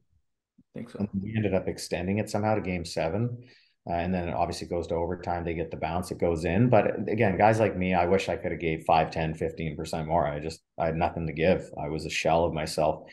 [0.73, 0.99] think so.
[0.99, 3.45] And we ended up extending it somehow to game seven.
[3.87, 5.43] Uh, and then it obviously goes to overtime.
[5.43, 6.69] They get the bounce, it goes in.
[6.69, 10.25] But again, guys like me, I wish I could have gave 5, 10, 15% more.
[10.25, 11.69] I just, I had nothing to give.
[11.79, 13.03] I was a shell of myself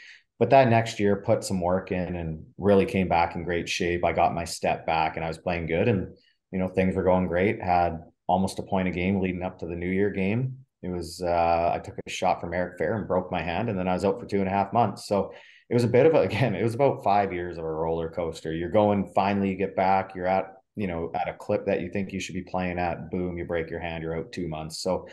[0.42, 4.04] but that next year put some work in and really came back in great shape.
[4.04, 6.16] I got my step back and I was playing good and
[6.50, 7.62] you know things were going great.
[7.62, 10.56] Had almost a point a game leading up to the New Year game.
[10.82, 13.78] It was uh, I took a shot from Eric Fair and broke my hand, and
[13.78, 15.06] then I was out for two and a half months.
[15.06, 15.32] So
[15.70, 18.10] it was a bit of a again, it was about five years of a roller
[18.10, 18.52] coaster.
[18.52, 21.88] You're going finally, you get back, you're at you know at a clip that you
[21.88, 23.12] think you should be playing at.
[23.12, 24.82] Boom, you break your hand, you're out two months.
[24.82, 25.06] So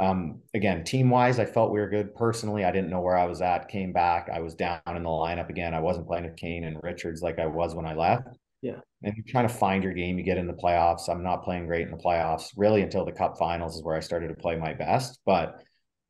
[0.00, 2.14] um, again, team wise, I felt we were good.
[2.14, 3.68] Personally, I didn't know where I was at.
[3.68, 5.74] Came back, I was down in the lineup again.
[5.74, 8.28] I wasn't playing with Kane and Richards like I was when I left.
[8.62, 8.80] Yeah.
[9.02, 10.18] And you're trying to find your game.
[10.18, 11.08] You get in the playoffs.
[11.08, 14.00] I'm not playing great in the playoffs really until the Cup Finals is where I
[14.00, 15.20] started to play my best.
[15.26, 15.62] But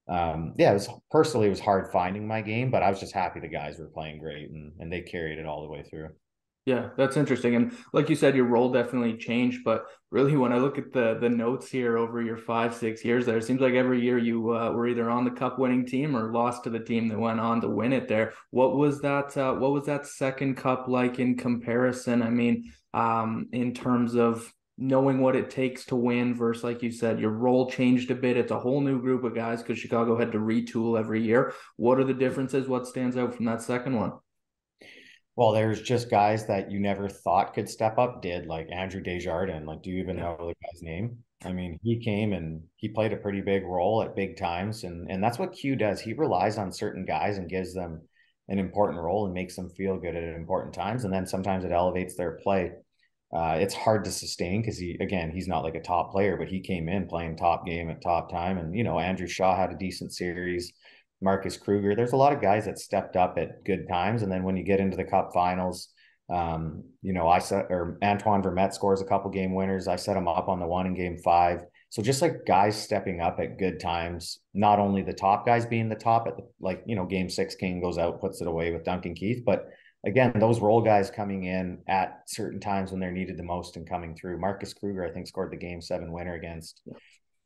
[0.09, 3.15] um, yeah, it was personally it was hard finding my game, but I was just
[3.15, 6.11] happy the guys were playing great and and they carried it all the way through.
[6.67, 7.55] Yeah, that's interesting.
[7.55, 9.65] And like you said, your role definitely changed.
[9.65, 13.25] But really, when I look at the the notes here over your five, six years
[13.25, 16.15] there, it seems like every year you uh, were either on the cup winning team
[16.15, 18.35] or lost to the team that went on to win it there.
[18.51, 22.23] What was that uh, what was that second cup like in comparison?
[22.23, 26.91] I mean, um, in terms of knowing what it takes to win versus like you
[26.91, 30.17] said your role changed a bit it's a whole new group of guys because chicago
[30.17, 33.95] had to retool every year what are the differences what stands out from that second
[33.95, 34.13] one
[35.37, 39.67] well, there's just guys that you never thought could step up did, like Andrew Desjardins.
[39.67, 41.19] Like, do you even know the guy's name?
[41.45, 45.11] I mean, he came and he played a pretty big role at big times, and
[45.11, 46.01] and that's what Q does.
[46.01, 48.03] He relies on certain guys and gives them
[48.49, 51.73] an important role and makes them feel good at important times, and then sometimes it
[51.73, 52.73] elevates their play.
[53.33, 56.49] Uh, it's hard to sustain because he again he's not like a top player, but
[56.49, 59.73] he came in playing top game at top time, and you know Andrew Shaw had
[59.73, 60.73] a decent series.
[61.23, 64.43] Marcus Kruger, there's a lot of guys that stepped up at good times, and then
[64.43, 65.89] when you get into the Cup Finals,
[66.33, 69.89] um, you know I set or Antoine Vermette scores a couple game winners.
[69.89, 71.63] I set him up on the one in Game Five.
[71.89, 75.89] So just like guys stepping up at good times, not only the top guys being
[75.89, 78.73] the top at the, like you know Game Six, King goes out puts it away
[78.73, 79.67] with Duncan Keith, but
[80.07, 83.89] again, those role guys coming in at certain times when they're needed the most and
[83.89, 84.41] coming through.
[84.41, 86.81] Marcus Kruger, I think, scored the game seven winner against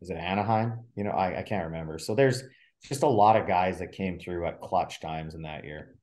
[0.03, 0.81] is it Anaheim?
[0.97, 1.99] You know, I, I can't remember.
[1.99, 2.43] So there's
[2.89, 5.97] just a lot of guys that came through at clutch times in that year.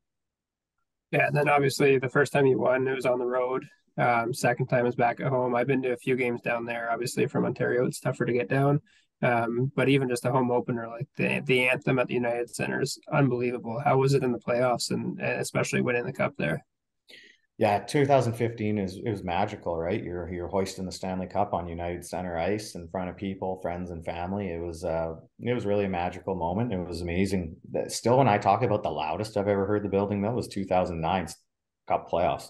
[1.11, 3.65] Yeah, and then obviously the first time you won, it was on the road.
[3.97, 5.53] Um, second time is back at home.
[5.53, 6.89] I've been to a few games down there.
[6.91, 8.79] Obviously, from Ontario, it's tougher to get down.
[9.21, 12.81] Um, but even just a home opener, like the the anthem at the United Center
[12.81, 13.79] is unbelievable.
[13.83, 16.65] How was it in the playoffs and, and especially winning the cup there?
[17.61, 20.03] Yeah, 2015 is it was magical, right?
[20.03, 23.91] You're you're hoisting the Stanley Cup on United Center ice in front of people, friends,
[23.91, 24.49] and family.
[24.49, 26.73] It was uh it was really a magical moment.
[26.73, 27.57] It was amazing.
[27.89, 31.27] Still, when I talk about the loudest I've ever heard the building, that was 2009
[31.87, 32.47] Cup playoffs.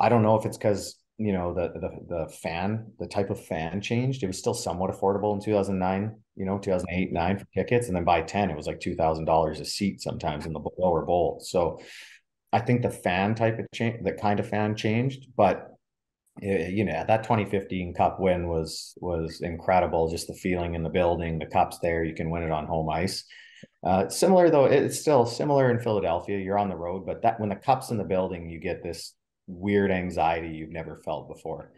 [0.00, 3.44] I don't know if it's because you know the the the fan the type of
[3.44, 7.88] fan changed it was still somewhat affordable in 2009 you know 2008 9 for tickets
[7.88, 11.40] and then by 10 it was like $2000 a seat sometimes in the lower bowl
[11.42, 11.80] so
[12.52, 15.78] i think the fan type of change the kind of fan changed but
[16.40, 20.08] you know that 2015 cup win was was incredible.
[20.08, 22.88] Just the feeling in the building the cups there you can win it on home
[22.88, 23.24] ice.
[23.84, 26.38] Uh, similar though it's still similar in philadelphia.
[26.38, 29.14] You're on the road but that when the cups in the building you get this
[29.46, 31.72] weird anxiety you've never felt before.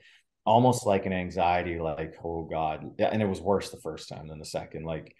[0.44, 4.38] Almost like an anxiety like oh god and it was worse the first time than
[4.38, 4.84] the second.
[4.84, 5.14] Like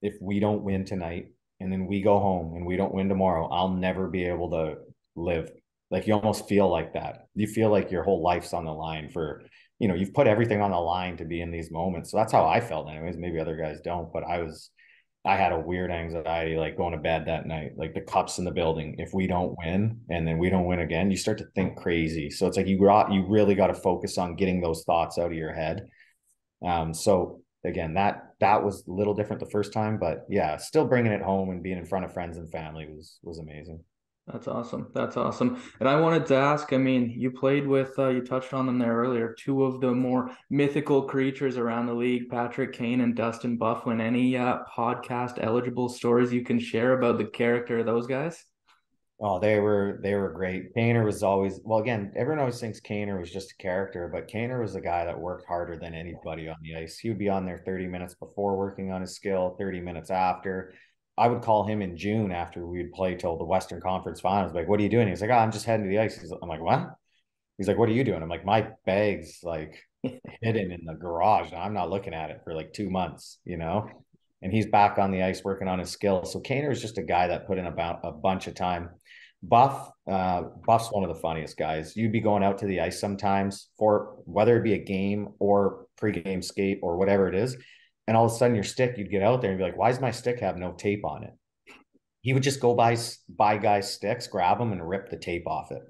[0.00, 3.48] if we don't win tonight and then we go home and we don't win tomorrow
[3.48, 4.76] i'll never be able to
[5.18, 5.50] live
[5.90, 9.08] like you almost feel like that you feel like your whole life's on the line
[9.08, 9.42] for
[9.78, 12.32] you know you've put everything on the line to be in these moments so that's
[12.32, 14.70] how i felt anyways maybe other guys don't but i was
[15.24, 18.44] I had a weird anxiety like going to bed that night, like the cups in
[18.44, 18.94] the building.
[18.98, 22.30] If we don't win and then we don't win again, you start to think crazy.
[22.30, 25.26] So it's like you got you really got to focus on getting those thoughts out
[25.26, 25.86] of your head.
[26.64, 30.86] Um, so again, that that was a little different the first time, but yeah, still
[30.86, 33.84] bringing it home and being in front of friends and family was was amazing.
[34.30, 34.88] That's awesome.
[34.92, 35.62] That's awesome.
[35.80, 38.78] And I wanted to ask, I mean, you played with, uh, you touched on them
[38.78, 43.58] there earlier, two of the more mythical creatures around the league, Patrick Kane and Dustin
[43.58, 44.02] Byfuglien.
[44.02, 48.44] Any uh, podcast eligible stories you can share about the character of those guys?
[49.20, 50.72] Oh, they were they were great.
[50.76, 51.80] Kaner was always well.
[51.80, 55.18] Again, everyone always thinks Kaner was just a character, but Kaner was a guy that
[55.18, 56.98] worked harder than anybody on the ice.
[56.98, 60.72] He would be on there thirty minutes before working on his skill, thirty minutes after.
[61.18, 64.54] I would call him in June after we'd play till the Western Conference Finals.
[64.54, 65.08] Like, what are you doing?
[65.08, 66.18] He's like, oh, I'm just heading to the ice.
[66.18, 66.94] He's, I'm like, what?
[67.56, 68.22] He's like, what are you doing?
[68.22, 71.52] I'm like, my bag's like hidden in the garage.
[71.52, 73.90] I'm not looking at it for like two months, you know.
[74.40, 76.24] And he's back on the ice working on his skill.
[76.24, 78.90] So Kaner is just a guy that put in about a bunch of time.
[79.42, 81.96] Buff, uh, Buff's one of the funniest guys.
[81.96, 85.86] You'd be going out to the ice sometimes for whether it be a game or
[86.00, 87.56] pregame skate or whatever it is
[88.08, 89.90] and all of a sudden your stick, you'd get out there and be like, why
[89.90, 91.34] does my stick have no tape on it?
[92.22, 92.96] He would just go buy
[93.28, 95.82] buy guys sticks, grab them, and rip the tape off it.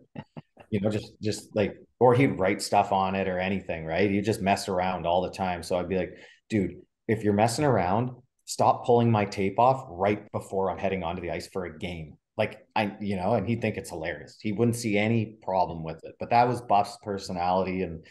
[0.68, 4.11] You know, just just like, or he'd write stuff on it or anything, right?
[4.11, 5.62] He'd just mess around all the time.
[5.62, 6.12] So I'd be like,
[6.50, 8.11] dude, if you're messing around,
[8.46, 12.16] stop pulling my tape off right before I'm heading onto the ice for a game.
[12.37, 14.38] Like I, you know, and he'd think it's hilarious.
[14.40, 16.16] He wouldn't see any problem with it.
[16.18, 18.04] But that was Buff's personality and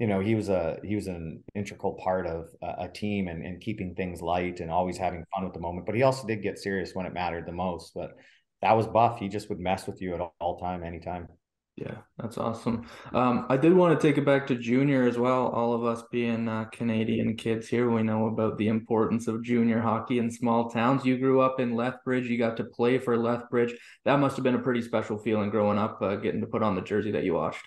[0.00, 3.44] you know he was a he was an integral part of a, a team and,
[3.44, 6.42] and keeping things light and always having fun with the moment but he also did
[6.42, 8.16] get serious when it mattered the most but
[8.62, 9.18] that was buff.
[9.18, 11.28] He just would mess with you at all, all time anytime.
[11.76, 12.86] Yeah that's awesome.
[13.14, 16.02] Um, i did want to take it back to junior as well all of us
[16.10, 17.90] being uh, canadian kids here.
[17.90, 21.04] We know about the importance of junior hockey in small towns.
[21.04, 22.26] You grew up in lethbridge.
[22.26, 23.74] You got to play for lethbridge.
[24.04, 26.74] That must have been a pretty special feeling growing up uh, getting to put on
[26.74, 27.66] the jersey that you watched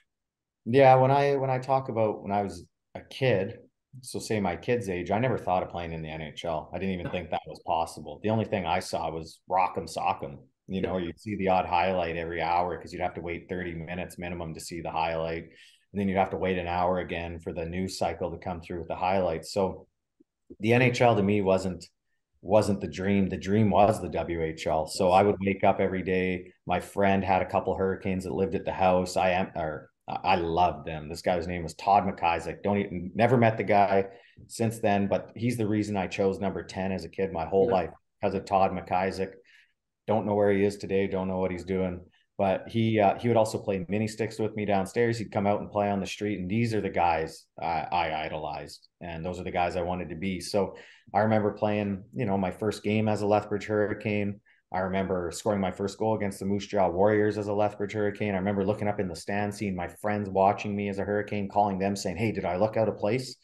[0.66, 3.58] yeah, when I when I talk about when I was a kid,
[4.02, 6.70] so say my kid's age, I never thought of playing in the NHL.
[6.74, 8.20] I didn't even think that was possible.
[8.24, 10.38] The only thing I saw was Rock'em Sock'em.
[10.68, 13.74] You know, you'd see the odd highlight every hour because you'd have to wait 30
[13.74, 15.44] minutes minimum to see the highlight.
[15.44, 18.62] And then you'd have to wait an hour again for the news cycle to come
[18.62, 19.54] through with the highlights.
[19.54, 19.88] So
[20.60, 21.86] the NHL to me wasn't
[22.42, 23.30] wasn't the dream.
[23.30, 24.90] The dream was the WHL.
[24.90, 26.52] So I would wake up every day.
[26.66, 29.16] My friend had a couple hurricanes that lived at the house.
[29.16, 31.08] I am or I loved them.
[31.08, 32.62] This guy's name was Todd McIsaac.
[32.62, 34.08] Don't even never met the guy
[34.48, 37.68] since then, but he's the reason I chose number 10 as a kid my whole
[37.68, 37.74] yeah.
[37.74, 37.90] life
[38.20, 39.32] because of Todd McIsaac.
[40.06, 42.02] Don't know where he is today, don't know what he's doing.
[42.38, 45.20] But he uh, he would also play mini sticks with me downstairs.
[45.20, 48.26] He'd come out and play on the street, and these are the guys I, I
[48.26, 50.40] idolized, and those are the guys I wanted to be.
[50.40, 50.76] So
[51.14, 54.42] I remember playing, you know, my first game as a Lethbridge Hurricane.
[54.74, 58.34] I remember scoring my first goal against the Moose Jaw Warriors as a Lethbridge Hurricane.
[58.34, 61.48] I remember looking up in the stand, seeing my friends watching me as a Hurricane,
[61.48, 63.36] calling them, saying, "Hey, did I look out of place?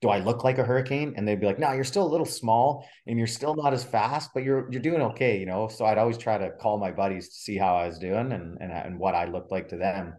[0.00, 2.24] Do I look like a Hurricane?" And they'd be like, "No, you're still a little
[2.24, 5.84] small, and you're still not as fast, but you're you're doing okay, you know." So
[5.84, 8.70] I'd always try to call my buddies to see how I was doing and and
[8.72, 10.14] and what I looked like to them.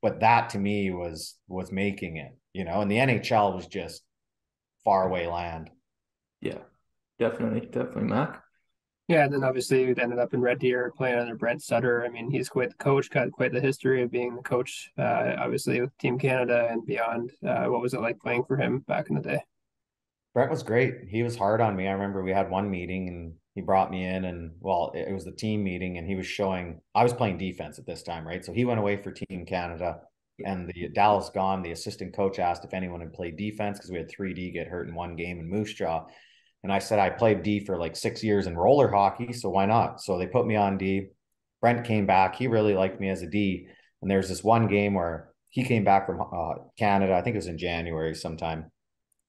[0.00, 2.82] But that to me was was making it, you know.
[2.82, 4.02] And the NHL was just
[4.84, 5.70] far away land.
[6.40, 6.58] Yeah,
[7.18, 8.43] definitely, definitely, Mac.
[9.06, 12.04] Yeah, and then obviously you ended up in Red Deer playing under Brent Sutter.
[12.04, 15.34] I mean, he's quite the coach, got quite the history of being the coach, uh,
[15.38, 17.32] obviously with Team Canada and beyond.
[17.46, 19.40] Uh, what was it like playing for him back in the day?
[20.32, 20.94] Brent was great.
[21.08, 21.86] He was hard on me.
[21.86, 25.24] I remember we had one meeting and he brought me in and well, it was
[25.24, 28.44] the team meeting and he was showing I was playing defense at this time, right?
[28.44, 29.98] So he went away for Team Canada
[30.44, 31.62] and the Dallas gone.
[31.62, 34.88] The assistant coach asked if anyone had played defense because we had 3D get hurt
[34.88, 36.06] in one game in Moose Jaw.
[36.64, 39.34] And I said, I played D for like six years in roller hockey.
[39.34, 40.00] So why not?
[40.00, 41.08] So they put me on D.
[41.60, 42.34] Brent came back.
[42.34, 43.68] He really liked me as a D.
[44.00, 47.14] And there's this one game where he came back from uh, Canada.
[47.14, 48.72] I think it was in January sometime.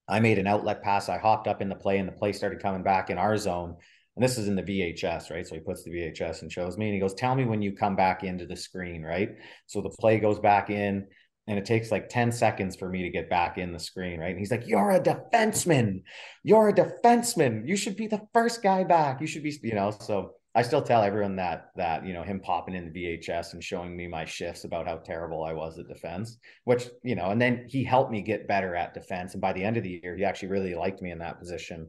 [0.07, 1.09] I made an outlet pass.
[1.09, 3.75] I hopped up in the play, and the play started coming back in our zone.
[4.15, 5.45] And this is in the VHS, right?
[5.45, 7.73] So he puts the VHS and shows me, and he goes, "Tell me when you
[7.73, 11.07] come back into the screen, right?" So the play goes back in
[11.47, 14.31] and it takes like 10 seconds for me to get back in the screen, right?
[14.31, 16.03] And he's like, You're a defenseman.
[16.43, 17.67] You're a defenseman.
[17.67, 19.21] You should be the first guy back.
[19.21, 19.91] You should be, you know.
[19.91, 23.63] So I still tell everyone that that, you know, him popping in the VHS and
[23.63, 27.41] showing me my shifts about how terrible I was at defense, which, you know, and
[27.41, 29.33] then he helped me get better at defense.
[29.33, 31.87] And by the end of the year, he actually really liked me in that position.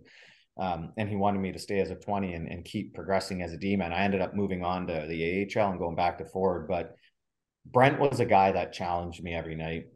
[0.59, 3.53] Um, and he wanted me to stay as a 20 and, and keep progressing as
[3.53, 3.92] a D man.
[3.92, 6.97] I ended up moving on to the AHL and going back to forward, but
[7.72, 9.87] Brent was a guy that challenged me every night.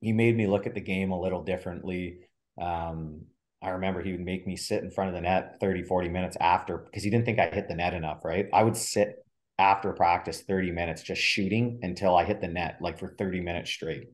[0.00, 2.18] He made me look at the game a little differently.
[2.60, 3.22] Um,
[3.62, 6.36] I remember he would make me sit in front of the net 30, 40 minutes
[6.40, 8.46] after because he didn't think I hit the net enough, right?
[8.52, 9.24] I would sit
[9.58, 13.70] after practice 30 minutes just shooting until I hit the net, like for 30 minutes
[13.70, 14.08] straight.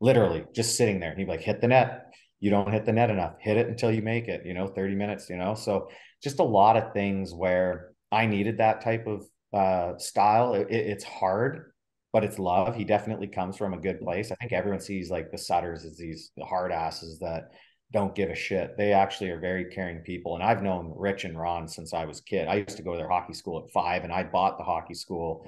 [0.00, 1.14] Literally just sitting there.
[1.14, 2.12] He'd be like, hit the net.
[2.38, 3.34] You don't hit the net enough.
[3.40, 5.54] Hit it until you make it, you know, 30 minutes, you know.
[5.54, 5.88] So
[6.22, 10.54] just a lot of things where I needed that type of uh, style.
[10.54, 11.69] It, it's hard
[12.12, 12.74] but it's love.
[12.74, 14.32] He definitely comes from a good place.
[14.32, 17.50] I think everyone sees like the Sutters as these hard asses that
[17.92, 18.76] don't give a shit.
[18.76, 20.34] They actually are very caring people.
[20.34, 22.48] And I've known Rich and Ron since I was a kid.
[22.48, 24.94] I used to go to their hockey school at five, and I bought the hockey
[24.94, 25.46] school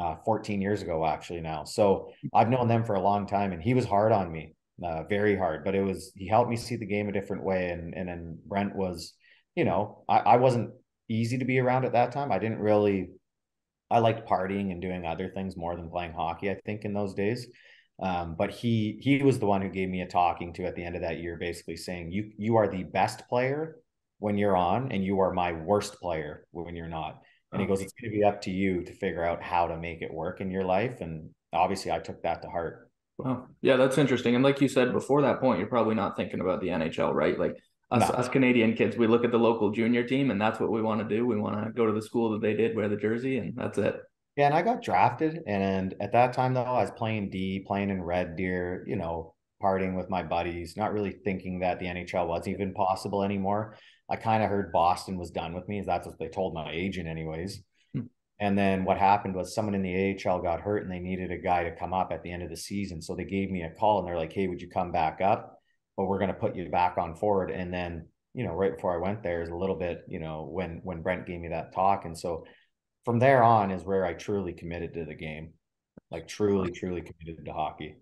[0.00, 1.64] uh, 14 years ago, actually now.
[1.64, 5.04] So I've known them for a long time, and he was hard on me, uh,
[5.04, 5.64] very hard.
[5.64, 7.70] But it was he helped me see the game a different way.
[7.70, 9.14] And and then Brent was,
[9.56, 10.70] you know, I, I wasn't
[11.08, 12.30] easy to be around at that time.
[12.30, 13.10] I didn't really
[13.90, 16.50] I liked partying and doing other things more than playing hockey.
[16.50, 17.46] I think in those days,
[18.02, 20.84] um, but he he was the one who gave me a talking to at the
[20.84, 23.76] end of that year, basically saying you you are the best player
[24.18, 27.22] when you're on, and you are my worst player when you're not.
[27.52, 29.76] And he goes, it's going to be up to you to figure out how to
[29.76, 31.00] make it work in your life.
[31.00, 32.88] And obviously, I took that to heart.
[33.18, 33.48] Wow.
[33.60, 34.34] Yeah, that's interesting.
[34.34, 37.38] And like you said before that point, you're probably not thinking about the NHL, right?
[37.38, 37.56] Like
[37.90, 38.14] us, no.
[38.16, 41.00] us Canadian kids, we look at the local junior team, and that's what we want
[41.00, 41.26] to do.
[41.26, 43.78] We want to go to the school that they did, wear the jersey, and that's
[43.78, 43.96] it.
[44.36, 47.90] Yeah, and I got drafted, and at that time though, I was playing D, playing
[47.90, 52.28] in Red Deer, you know, partying with my buddies, not really thinking that the NHL
[52.28, 53.76] wasn't even possible anymore.
[54.08, 55.82] I kind of heard Boston was done with me.
[55.84, 57.62] That's what they told my agent, anyways.
[57.94, 58.02] Hmm.
[58.38, 61.38] And then what happened was someone in the AHL got hurt, and they needed a
[61.38, 63.02] guy to come up at the end of the season.
[63.02, 65.59] So they gave me a call, and they're like, "Hey, would you come back up?"
[66.00, 67.50] But we're going to put you back on forward.
[67.50, 70.48] And then, you know, right before I went there is a little bit, you know,
[70.50, 72.06] when, when Brent gave me that talk.
[72.06, 72.46] And so
[73.04, 75.52] from there on is where I truly committed to the game,
[76.10, 77.96] like truly, truly committed to hockey.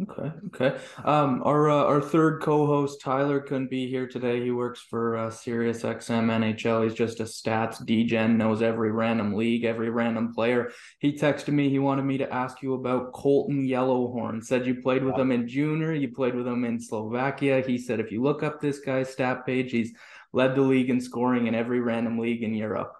[0.00, 0.32] Okay.
[0.46, 0.78] Okay.
[1.04, 4.42] Um, our uh, our third co-host Tyler couldn't be here today.
[4.42, 6.84] He works for uh, Sirius XM NHL.
[6.84, 10.72] He's just a stats degen, knows every random league, every random player.
[10.98, 11.68] He texted me.
[11.68, 14.42] He wanted me to ask you about Colton Yellowhorn.
[14.42, 15.92] Said you played with him in junior.
[15.92, 17.60] You played with him in Slovakia.
[17.60, 19.92] He said if you look up this guy's stat page, he's
[20.32, 22.94] led the league in scoring in every random league in Europe.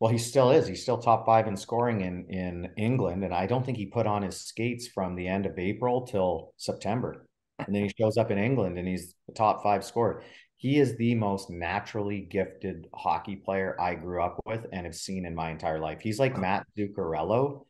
[0.00, 0.66] Well, he still is.
[0.66, 4.06] He's still top five in scoring in in England, and I don't think he put
[4.06, 7.26] on his skates from the end of April till September,
[7.58, 10.22] and then he shows up in England and he's the top five scorer.
[10.56, 15.24] He is the most naturally gifted hockey player I grew up with and have seen
[15.26, 16.00] in my entire life.
[16.00, 17.66] He's like Matt Zuccarello,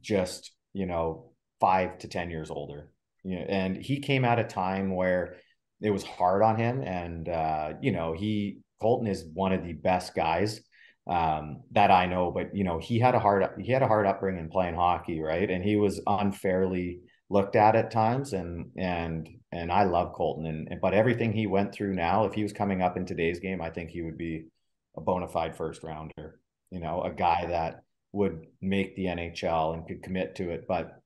[0.00, 2.90] just you know five to 10 years older.
[3.22, 5.36] You know, and he came at a time where
[5.80, 6.82] it was hard on him.
[6.82, 10.60] And, uh, you know, he, Colton is one of the best guys
[11.06, 14.06] um, that I know, but you know, he had a hard, he had a hard
[14.06, 15.20] upbringing playing hockey.
[15.20, 15.50] Right.
[15.50, 18.32] And he was unfairly looked at at times.
[18.32, 22.42] And, and, and I love Colton and, but everything he went through now, if he
[22.42, 24.46] was coming up in today's game, I think he would be
[24.96, 26.40] a bona fide first rounder,
[26.70, 27.82] you know, a guy that
[28.12, 30.66] would make the NHL and could commit to it.
[30.68, 31.00] But,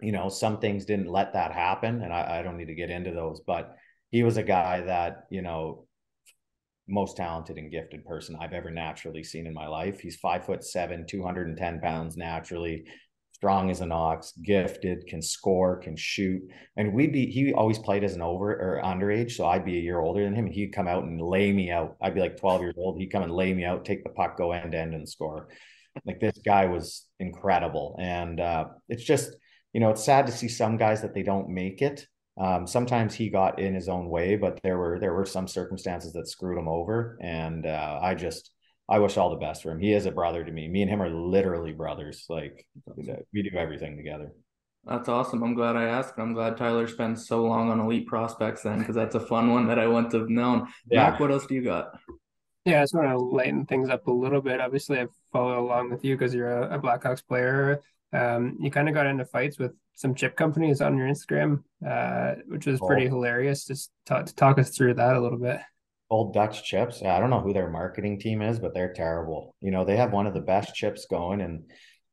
[0.00, 2.02] you know, some things didn't let that happen.
[2.02, 3.76] And I, I don't need to get into those, but
[4.10, 5.86] he was a guy that, you know,
[6.88, 10.00] most talented and gifted person I've ever naturally seen in my life.
[10.00, 12.84] He's five foot seven, 210 pounds naturally,
[13.38, 16.42] strong as an ox, gifted, can score, can shoot.
[16.76, 19.32] And we'd be, he always played as an over or underage.
[19.32, 20.46] So I'd be a year older than him.
[20.46, 21.96] And he'd come out and lay me out.
[22.02, 22.98] I'd be like 12 years old.
[22.98, 25.48] He'd come and lay me out, take the puck, go end to end and score.
[26.04, 27.96] Like this guy was incredible.
[28.00, 29.36] And uh, it's just,
[29.72, 32.06] you know, it's sad to see some guys that they don't make it.
[32.40, 36.12] Um, sometimes he got in his own way, but there were there were some circumstances
[36.12, 37.18] that screwed him over.
[37.20, 38.50] And uh, I just
[38.88, 39.80] I wish all the best for him.
[39.80, 40.68] He is a brother to me.
[40.68, 42.26] Me and him are literally brothers.
[42.28, 42.66] Like
[43.32, 44.32] we do everything together.
[44.84, 45.42] That's awesome.
[45.42, 46.14] I'm glad I asked.
[46.18, 49.66] I'm glad Tyler spends so long on elite prospects then, because that's a fun one
[49.66, 50.68] that I wouldn't have known.
[50.90, 51.10] Yeah.
[51.10, 51.98] Mack, what else do you got?
[52.64, 54.60] Yeah, I just want to lighten things up a little bit.
[54.60, 57.82] Obviously, I follow along with you because you're a, a Blackhawks player.
[58.12, 62.36] Um, you kind of got into fights with some chip companies on your Instagram, uh,
[62.46, 63.10] which was pretty oh.
[63.10, 63.66] hilarious.
[63.66, 65.60] Just to talk us through that a little bit.
[66.10, 67.02] Old Dutch chips.
[67.02, 69.54] I don't know who their marketing team is, but they're terrible.
[69.60, 71.64] You know, they have one of the best chips going, and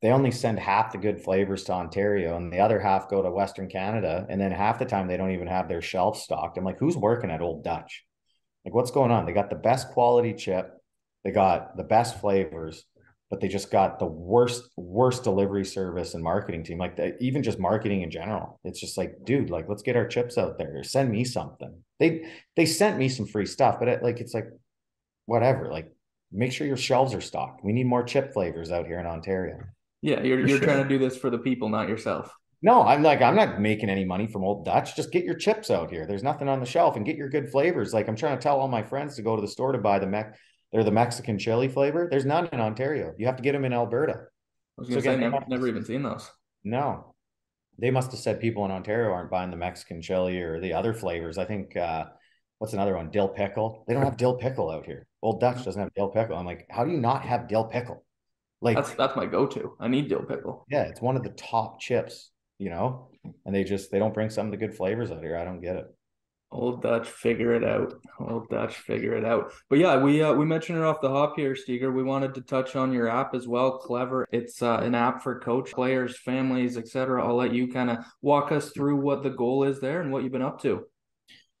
[0.02, 3.30] they only send half the good flavors to Ontario, and the other half go to
[3.30, 4.26] Western Canada.
[4.28, 6.58] And then half the time, they don't even have their shelf stocked.
[6.58, 8.04] I'm like, who's working at Old Dutch?
[8.64, 9.24] Like, what's going on?
[9.24, 10.70] They got the best quality chip,
[11.24, 12.84] they got the best flavors,
[13.30, 17.42] but they just got the worst worst delivery service and marketing team like the, even
[17.42, 18.60] just marketing in general.
[18.64, 20.82] It's just like dude like let's get our chips out there.
[20.84, 21.82] Send me something.
[21.98, 24.48] They they sent me some free stuff but it, like it's like
[25.26, 25.92] whatever like
[26.30, 27.64] make sure your shelves are stocked.
[27.64, 29.58] We need more chip flavors out here in ontario.
[30.02, 30.66] Yeah you're, you're sure.
[30.66, 32.32] trying to do this for the people not yourself.
[32.62, 34.94] No i'm like i'm not making any money from old dutch.
[34.94, 36.06] Just get your chips out here.
[36.06, 37.92] There's nothing on the shelf and get your good flavors.
[37.92, 39.98] Like i'm trying to tell all my friends to go to the store to buy
[39.98, 40.36] the mech
[40.72, 42.08] they're the Mexican chili flavor.
[42.10, 43.14] There's none in Ontario.
[43.18, 44.14] You have to get them in Alberta.
[44.78, 46.30] I was so say, never, never even seen those.
[46.64, 47.14] No,
[47.78, 50.94] they must have said people in Ontario aren't buying the Mexican chili or the other
[50.94, 51.38] flavors.
[51.38, 52.06] I think uh,
[52.58, 53.10] what's another one?
[53.10, 53.84] Dill pickle.
[53.86, 55.06] They don't have dill pickle out here.
[55.22, 56.36] Old Dutch doesn't have dill pickle.
[56.36, 58.04] I'm like, how do you not have dill pickle?
[58.60, 59.76] Like that's that's my go-to.
[59.78, 60.64] I need dill pickle.
[60.70, 63.10] Yeah, it's one of the top chips, you know.
[63.44, 65.36] And they just they don't bring some of the good flavors out here.
[65.36, 65.86] I don't get it.
[66.52, 67.94] Old Dutch, figure it out.
[68.20, 69.52] Old Dutch, figure it out.
[69.68, 71.90] But yeah, we uh, we mentioned it off the hop here, Steger.
[71.90, 73.78] We wanted to touch on your app as well.
[73.78, 74.26] Clever.
[74.30, 77.26] It's uh, an app for coach, players, families, etc.
[77.26, 80.22] I'll let you kind of walk us through what the goal is there and what
[80.22, 80.86] you've been up to.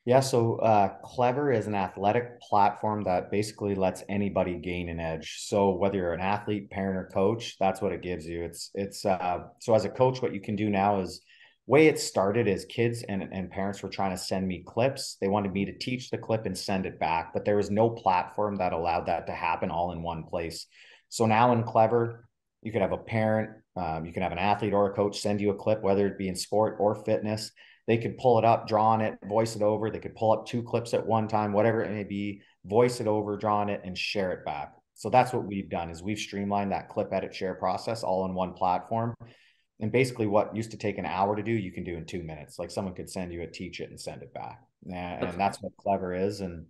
[0.06, 5.38] Yeah, so uh, Clever is an athletic platform that basically lets anybody gain an edge.
[5.40, 8.44] So whether you're an athlete, parent, or coach, that's what it gives you.
[8.44, 11.22] It's it's uh, so as a coach, what you can do now is
[11.66, 15.16] way it started is kids and, and parents were trying to send me clips.
[15.20, 17.90] They wanted me to teach the clip and send it back, but there was no
[17.90, 20.66] platform that allowed that to happen all in one place.
[21.08, 22.28] So now in Clever,
[22.62, 25.40] you could have a parent, um, you can have an athlete or a coach send
[25.40, 27.50] you a clip, whether it be in sport or fitness.
[27.86, 29.90] They could pull it up, draw on it, voice it over.
[29.90, 33.06] They could pull up two clips at one time, whatever it may be, voice it
[33.06, 34.72] over, draw on it, and share it back.
[34.94, 38.34] So that's what we've done is we've streamlined that clip edit share process all in
[38.34, 39.14] one platform
[39.80, 42.22] and basically what used to take an hour to do you can do in two
[42.22, 42.58] minutes.
[42.58, 44.60] Like someone could send you a teach it and send it back.
[44.86, 46.40] And, and that's what clever is.
[46.40, 46.66] And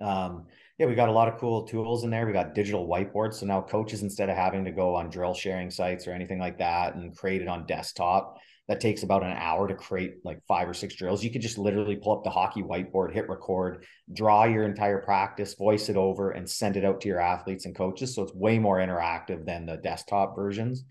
[0.00, 0.46] um,
[0.78, 2.26] yeah we got a lot of cool tools in there.
[2.26, 3.34] We got digital whiteboards.
[3.34, 6.58] So now coaches instead of having to go on drill sharing sites or anything like
[6.58, 8.38] that and create it on desktop
[8.68, 11.22] that takes about an hour to create like five or six drills.
[11.22, 15.54] You could just literally pull up the hockey whiteboard hit record draw your entire practice
[15.54, 18.14] voice it over and send it out to your athletes and coaches.
[18.14, 20.84] So it's way more interactive than the desktop versions.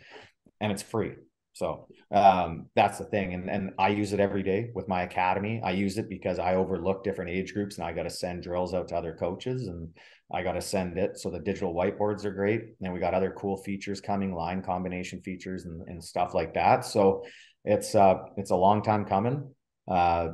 [0.62, 1.16] And it's free
[1.54, 3.34] so um, that's the thing.
[3.34, 5.62] And, and I use it every day with my academy.
[5.64, 8.74] I use it because I overlook different age groups and I got to send drills
[8.74, 9.90] out to other coaches and
[10.34, 11.20] I got to send it.
[11.20, 12.62] So the digital whiteboards are great.
[12.82, 16.86] And we got other cool features coming, line combination features and, and stuff like that.
[16.86, 17.24] So
[17.64, 19.54] it's uh it's a long time coming.
[19.90, 20.30] Uh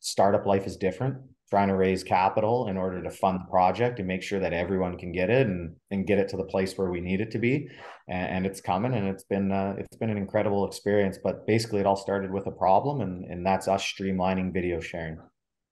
[0.00, 1.18] startup life is different
[1.50, 4.98] trying to raise capital in order to fund the project and make sure that everyone
[4.98, 7.38] can get it and and get it to the place where we need it to
[7.38, 7.68] be
[8.08, 11.80] and, and it's coming and it's been uh, it's been an incredible experience but basically
[11.80, 15.18] it all started with a problem and and that's us streamlining video sharing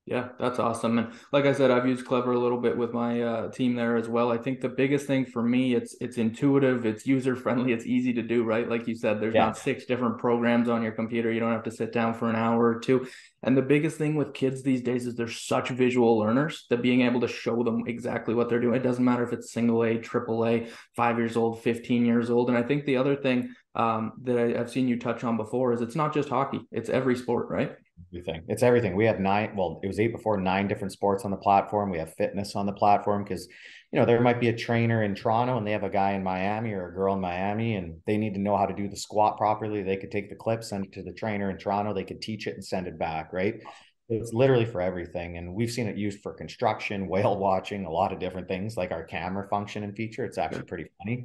[0.07, 0.99] Yeah, that's awesome.
[0.99, 3.97] And like I said, I've used Clever a little bit with my uh, team there
[3.97, 4.31] as well.
[4.31, 8.13] I think the biggest thing for me, it's it's intuitive, it's user friendly, it's easy
[8.13, 8.45] to do.
[8.45, 9.47] Right, like you said, there's yeah.
[9.47, 11.33] not six different programs on your computer.
[11.33, 13.09] You don't have to sit down for an hour or two.
[13.43, 17.01] And the biggest thing with kids these days is they're such visual learners that being
[17.01, 18.77] able to show them exactly what they're doing.
[18.77, 22.49] It doesn't matter if it's single A, triple A, five years old, fifteen years old.
[22.49, 25.73] And I think the other thing um, that I, I've seen you touch on before
[25.73, 27.73] is it's not just hockey; it's every sport, right?
[28.17, 28.43] Everything.
[28.49, 28.97] It's everything.
[28.97, 31.91] We have nine, well, it was eight before, nine different sports on the platform.
[31.91, 33.47] We have fitness on the platform because,
[33.93, 36.23] you know, there might be a trainer in Toronto and they have a guy in
[36.23, 38.97] Miami or a girl in Miami and they need to know how to do the
[38.97, 39.83] squat properly.
[39.83, 41.93] They could take the clip, send it to the trainer in Toronto.
[41.93, 43.55] They could teach it and send it back, right?
[44.09, 45.37] It's literally for everything.
[45.37, 48.93] And we've seen it used for construction, whale watching, a lot of different things like
[48.93, 50.25] our camera function and feature.
[50.25, 51.25] It's actually pretty funny.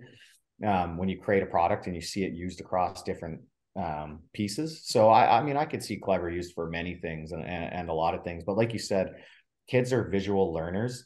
[0.65, 3.41] Um, when you create a product and you see it used across different
[3.75, 4.81] um, pieces.
[4.85, 7.89] So I, I mean, I could see clever used for many things and, and, and
[7.89, 8.43] a lot of things.
[8.45, 9.13] But like you said,
[9.67, 11.05] kids are visual learners,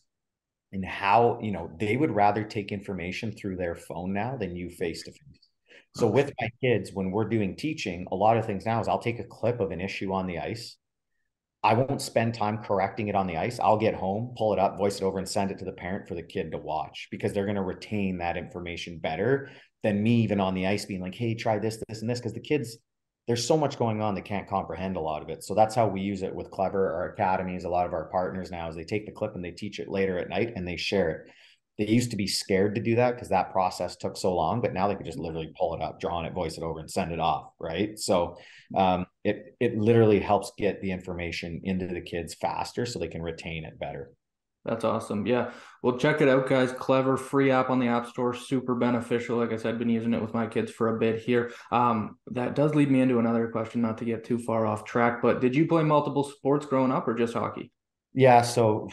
[0.72, 4.70] and how you know they would rather take information through their phone now than you
[4.70, 5.50] face to face.
[5.96, 9.00] So with my kids, when we're doing teaching, a lot of things now is I'll
[9.00, 10.76] take a clip of an issue on the ice.
[11.66, 13.60] I won't spend time correcting it on the ice.
[13.60, 16.08] I'll get home, pull it up, voice it over, and send it to the parent
[16.08, 19.50] for the kid to watch because they're going to retain that information better
[19.82, 22.20] than me even on the ice being like, hey, try this, this, and this.
[22.20, 22.78] Because the kids,
[23.26, 25.44] there's so much going on, they can't comprehend a lot of it.
[25.44, 28.52] So that's how we use it with Clever, our academies, a lot of our partners
[28.52, 30.78] now is they take the clip and they teach it later at night and they
[30.78, 31.32] share it.
[31.78, 34.74] They used to be scared to do that because that process took so long, but
[34.74, 36.90] now they could just literally pull it up, draw on it, voice it over, and
[36.90, 37.52] send it off.
[37.60, 38.00] Right.
[38.00, 38.38] So
[38.76, 43.22] um, it it literally helps get the information into the kids faster so they can
[43.22, 44.12] retain it better.
[44.66, 45.28] That's awesome.
[45.28, 45.52] Yeah.
[45.84, 46.72] Well, check it out, guys.
[46.72, 48.34] Clever free app on the App Store.
[48.34, 49.38] Super beneficial.
[49.38, 51.52] Like I said, been using it with my kids for a bit here.
[51.72, 55.22] Um, that does lead me into another question, not to get too far off track,
[55.22, 57.72] but did you play multiple sports growing up or just hockey?
[58.16, 58.42] Yeah.
[58.42, 58.90] So,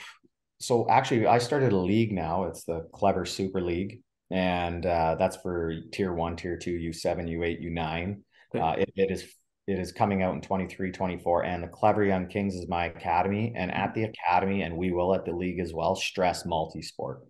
[0.63, 2.45] so actually, I started a league now.
[2.45, 4.01] It's the Clever Super League,
[4.31, 8.21] and uh, that's for tier one, tier two, U7, U8, U9.
[8.55, 9.25] Uh, it, it is
[9.67, 13.53] it is coming out in 23 24 and the clever young kings is my academy.
[13.57, 17.21] And at the academy and we will at the league as well stress multi-sport.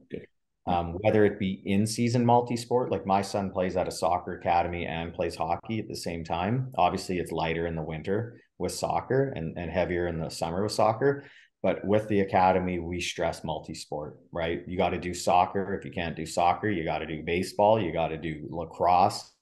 [0.67, 4.87] Um, whether it be in season multi-sport like my son plays at a soccer academy
[4.87, 6.73] and plays hockey at the same time.
[6.79, 10.73] Obviously it's lighter in the winter with soccer and, and heavier in the summer with
[10.73, 11.25] soccer
[11.63, 15.91] but with the academy we stress multi-sport right you got to do soccer if you
[15.91, 19.33] can't do soccer you got to do baseball you got to do lacrosse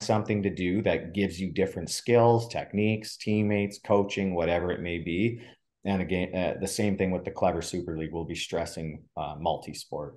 [0.00, 5.42] something to do that gives you different skills, techniques, teammates, coaching, whatever it may be.
[5.84, 8.12] And again, uh, the same thing with the Clever Super League.
[8.12, 10.16] We'll be stressing uh, multi-sport.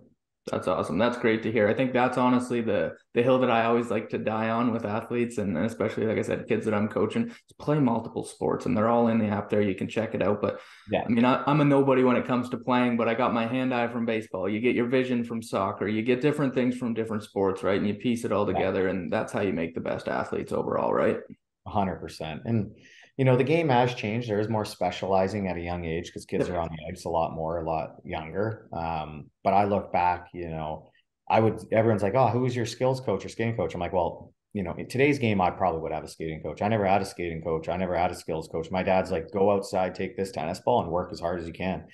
[0.52, 0.98] That's awesome.
[0.98, 1.70] That's great to hear.
[1.70, 4.86] I think that's honestly the the hill that I always like to die on with
[4.86, 8.89] athletes and especially like I said, kids that I'm coaching, play multiple sports and they're
[8.89, 9.62] all in the app there.
[9.62, 10.41] You can check it out.
[10.41, 10.60] But
[10.91, 13.34] yeah, I mean, I, am a nobody when it comes to playing, but I got
[13.34, 14.50] my hand eye from baseball.
[14.50, 15.88] You get your vision from soccer.
[15.88, 17.78] You get different things from different sports, right?
[17.78, 18.89] And you piece it all together, yeah.
[18.89, 21.20] and that's how you make the best athletes overall, right?
[21.66, 22.41] hundred percent.
[22.44, 22.76] And
[23.18, 24.30] you know, the game has changed.
[24.30, 27.09] There is more specializing at a young age because kids are on the ice a
[27.09, 28.68] lot more, a lot younger.
[28.74, 30.89] Um, but I look back, you know,
[31.30, 33.76] I would, everyone's like, oh, who's your skills coach or skating coach?
[33.76, 36.61] I'm like, well, you know, in today's game, I probably would have a skating coach.
[36.61, 37.70] I never had a skating coach.
[37.70, 38.70] I never had a skills coach.
[38.70, 41.53] My dad's like, go outside, take this tennis ball and work as hard as you
[41.53, 41.86] can.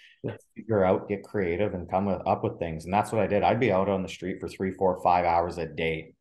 [0.56, 2.84] Figure out, get creative and come with, up with things.
[2.84, 3.44] And that's what I did.
[3.44, 6.14] I'd be out on the street for three, four, five hours a day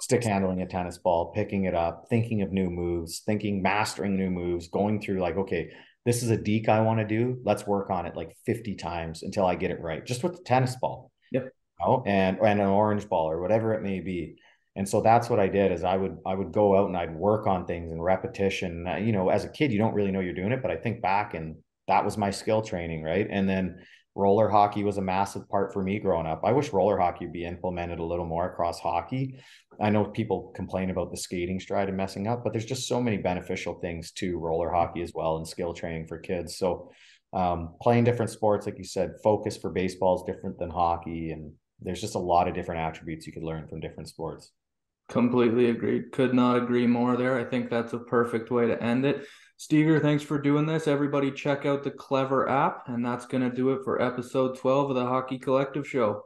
[0.00, 4.30] stick handling a tennis ball, picking it up, thinking of new moves, thinking, mastering new
[4.30, 5.70] moves, going through like, okay,
[6.04, 7.38] this is a deke I want to do.
[7.44, 10.42] Let's work on it like 50 times until I get it right, just with the
[10.44, 11.10] tennis ball.
[11.32, 11.52] Yep.
[11.80, 14.36] Oh, and and an orange ball or whatever it may be.
[14.74, 17.14] And so that's what I did is I would I would go out and I'd
[17.14, 18.86] work on things and repetition.
[18.86, 20.76] Uh, you know, as a kid, you don't really know you're doing it, but I
[20.76, 21.56] think back and
[21.88, 23.26] that was my skill training, right?
[23.28, 23.80] And then
[24.18, 26.42] roller hockey was a massive part for me growing up.
[26.44, 29.38] I wish roller hockey would be implemented a little more across hockey.
[29.80, 33.00] I know people complain about the skating stride and messing up, but there's just so
[33.00, 36.58] many beneficial things to roller hockey as well and skill training for kids.
[36.58, 36.90] So
[37.32, 41.52] um, playing different sports, like you said, focus for baseball is different than hockey, and
[41.80, 44.50] there's just a lot of different attributes you could learn from different sports.
[45.08, 46.10] Completely agreed.
[46.10, 47.38] Could not agree more there.
[47.38, 49.24] I think that's a perfect way to end it.
[49.60, 50.86] Steger, thanks for doing this.
[50.86, 54.90] Everybody check out the Clever app, and that's going to do it for episode 12
[54.90, 56.16] of the Hockey Collective Show.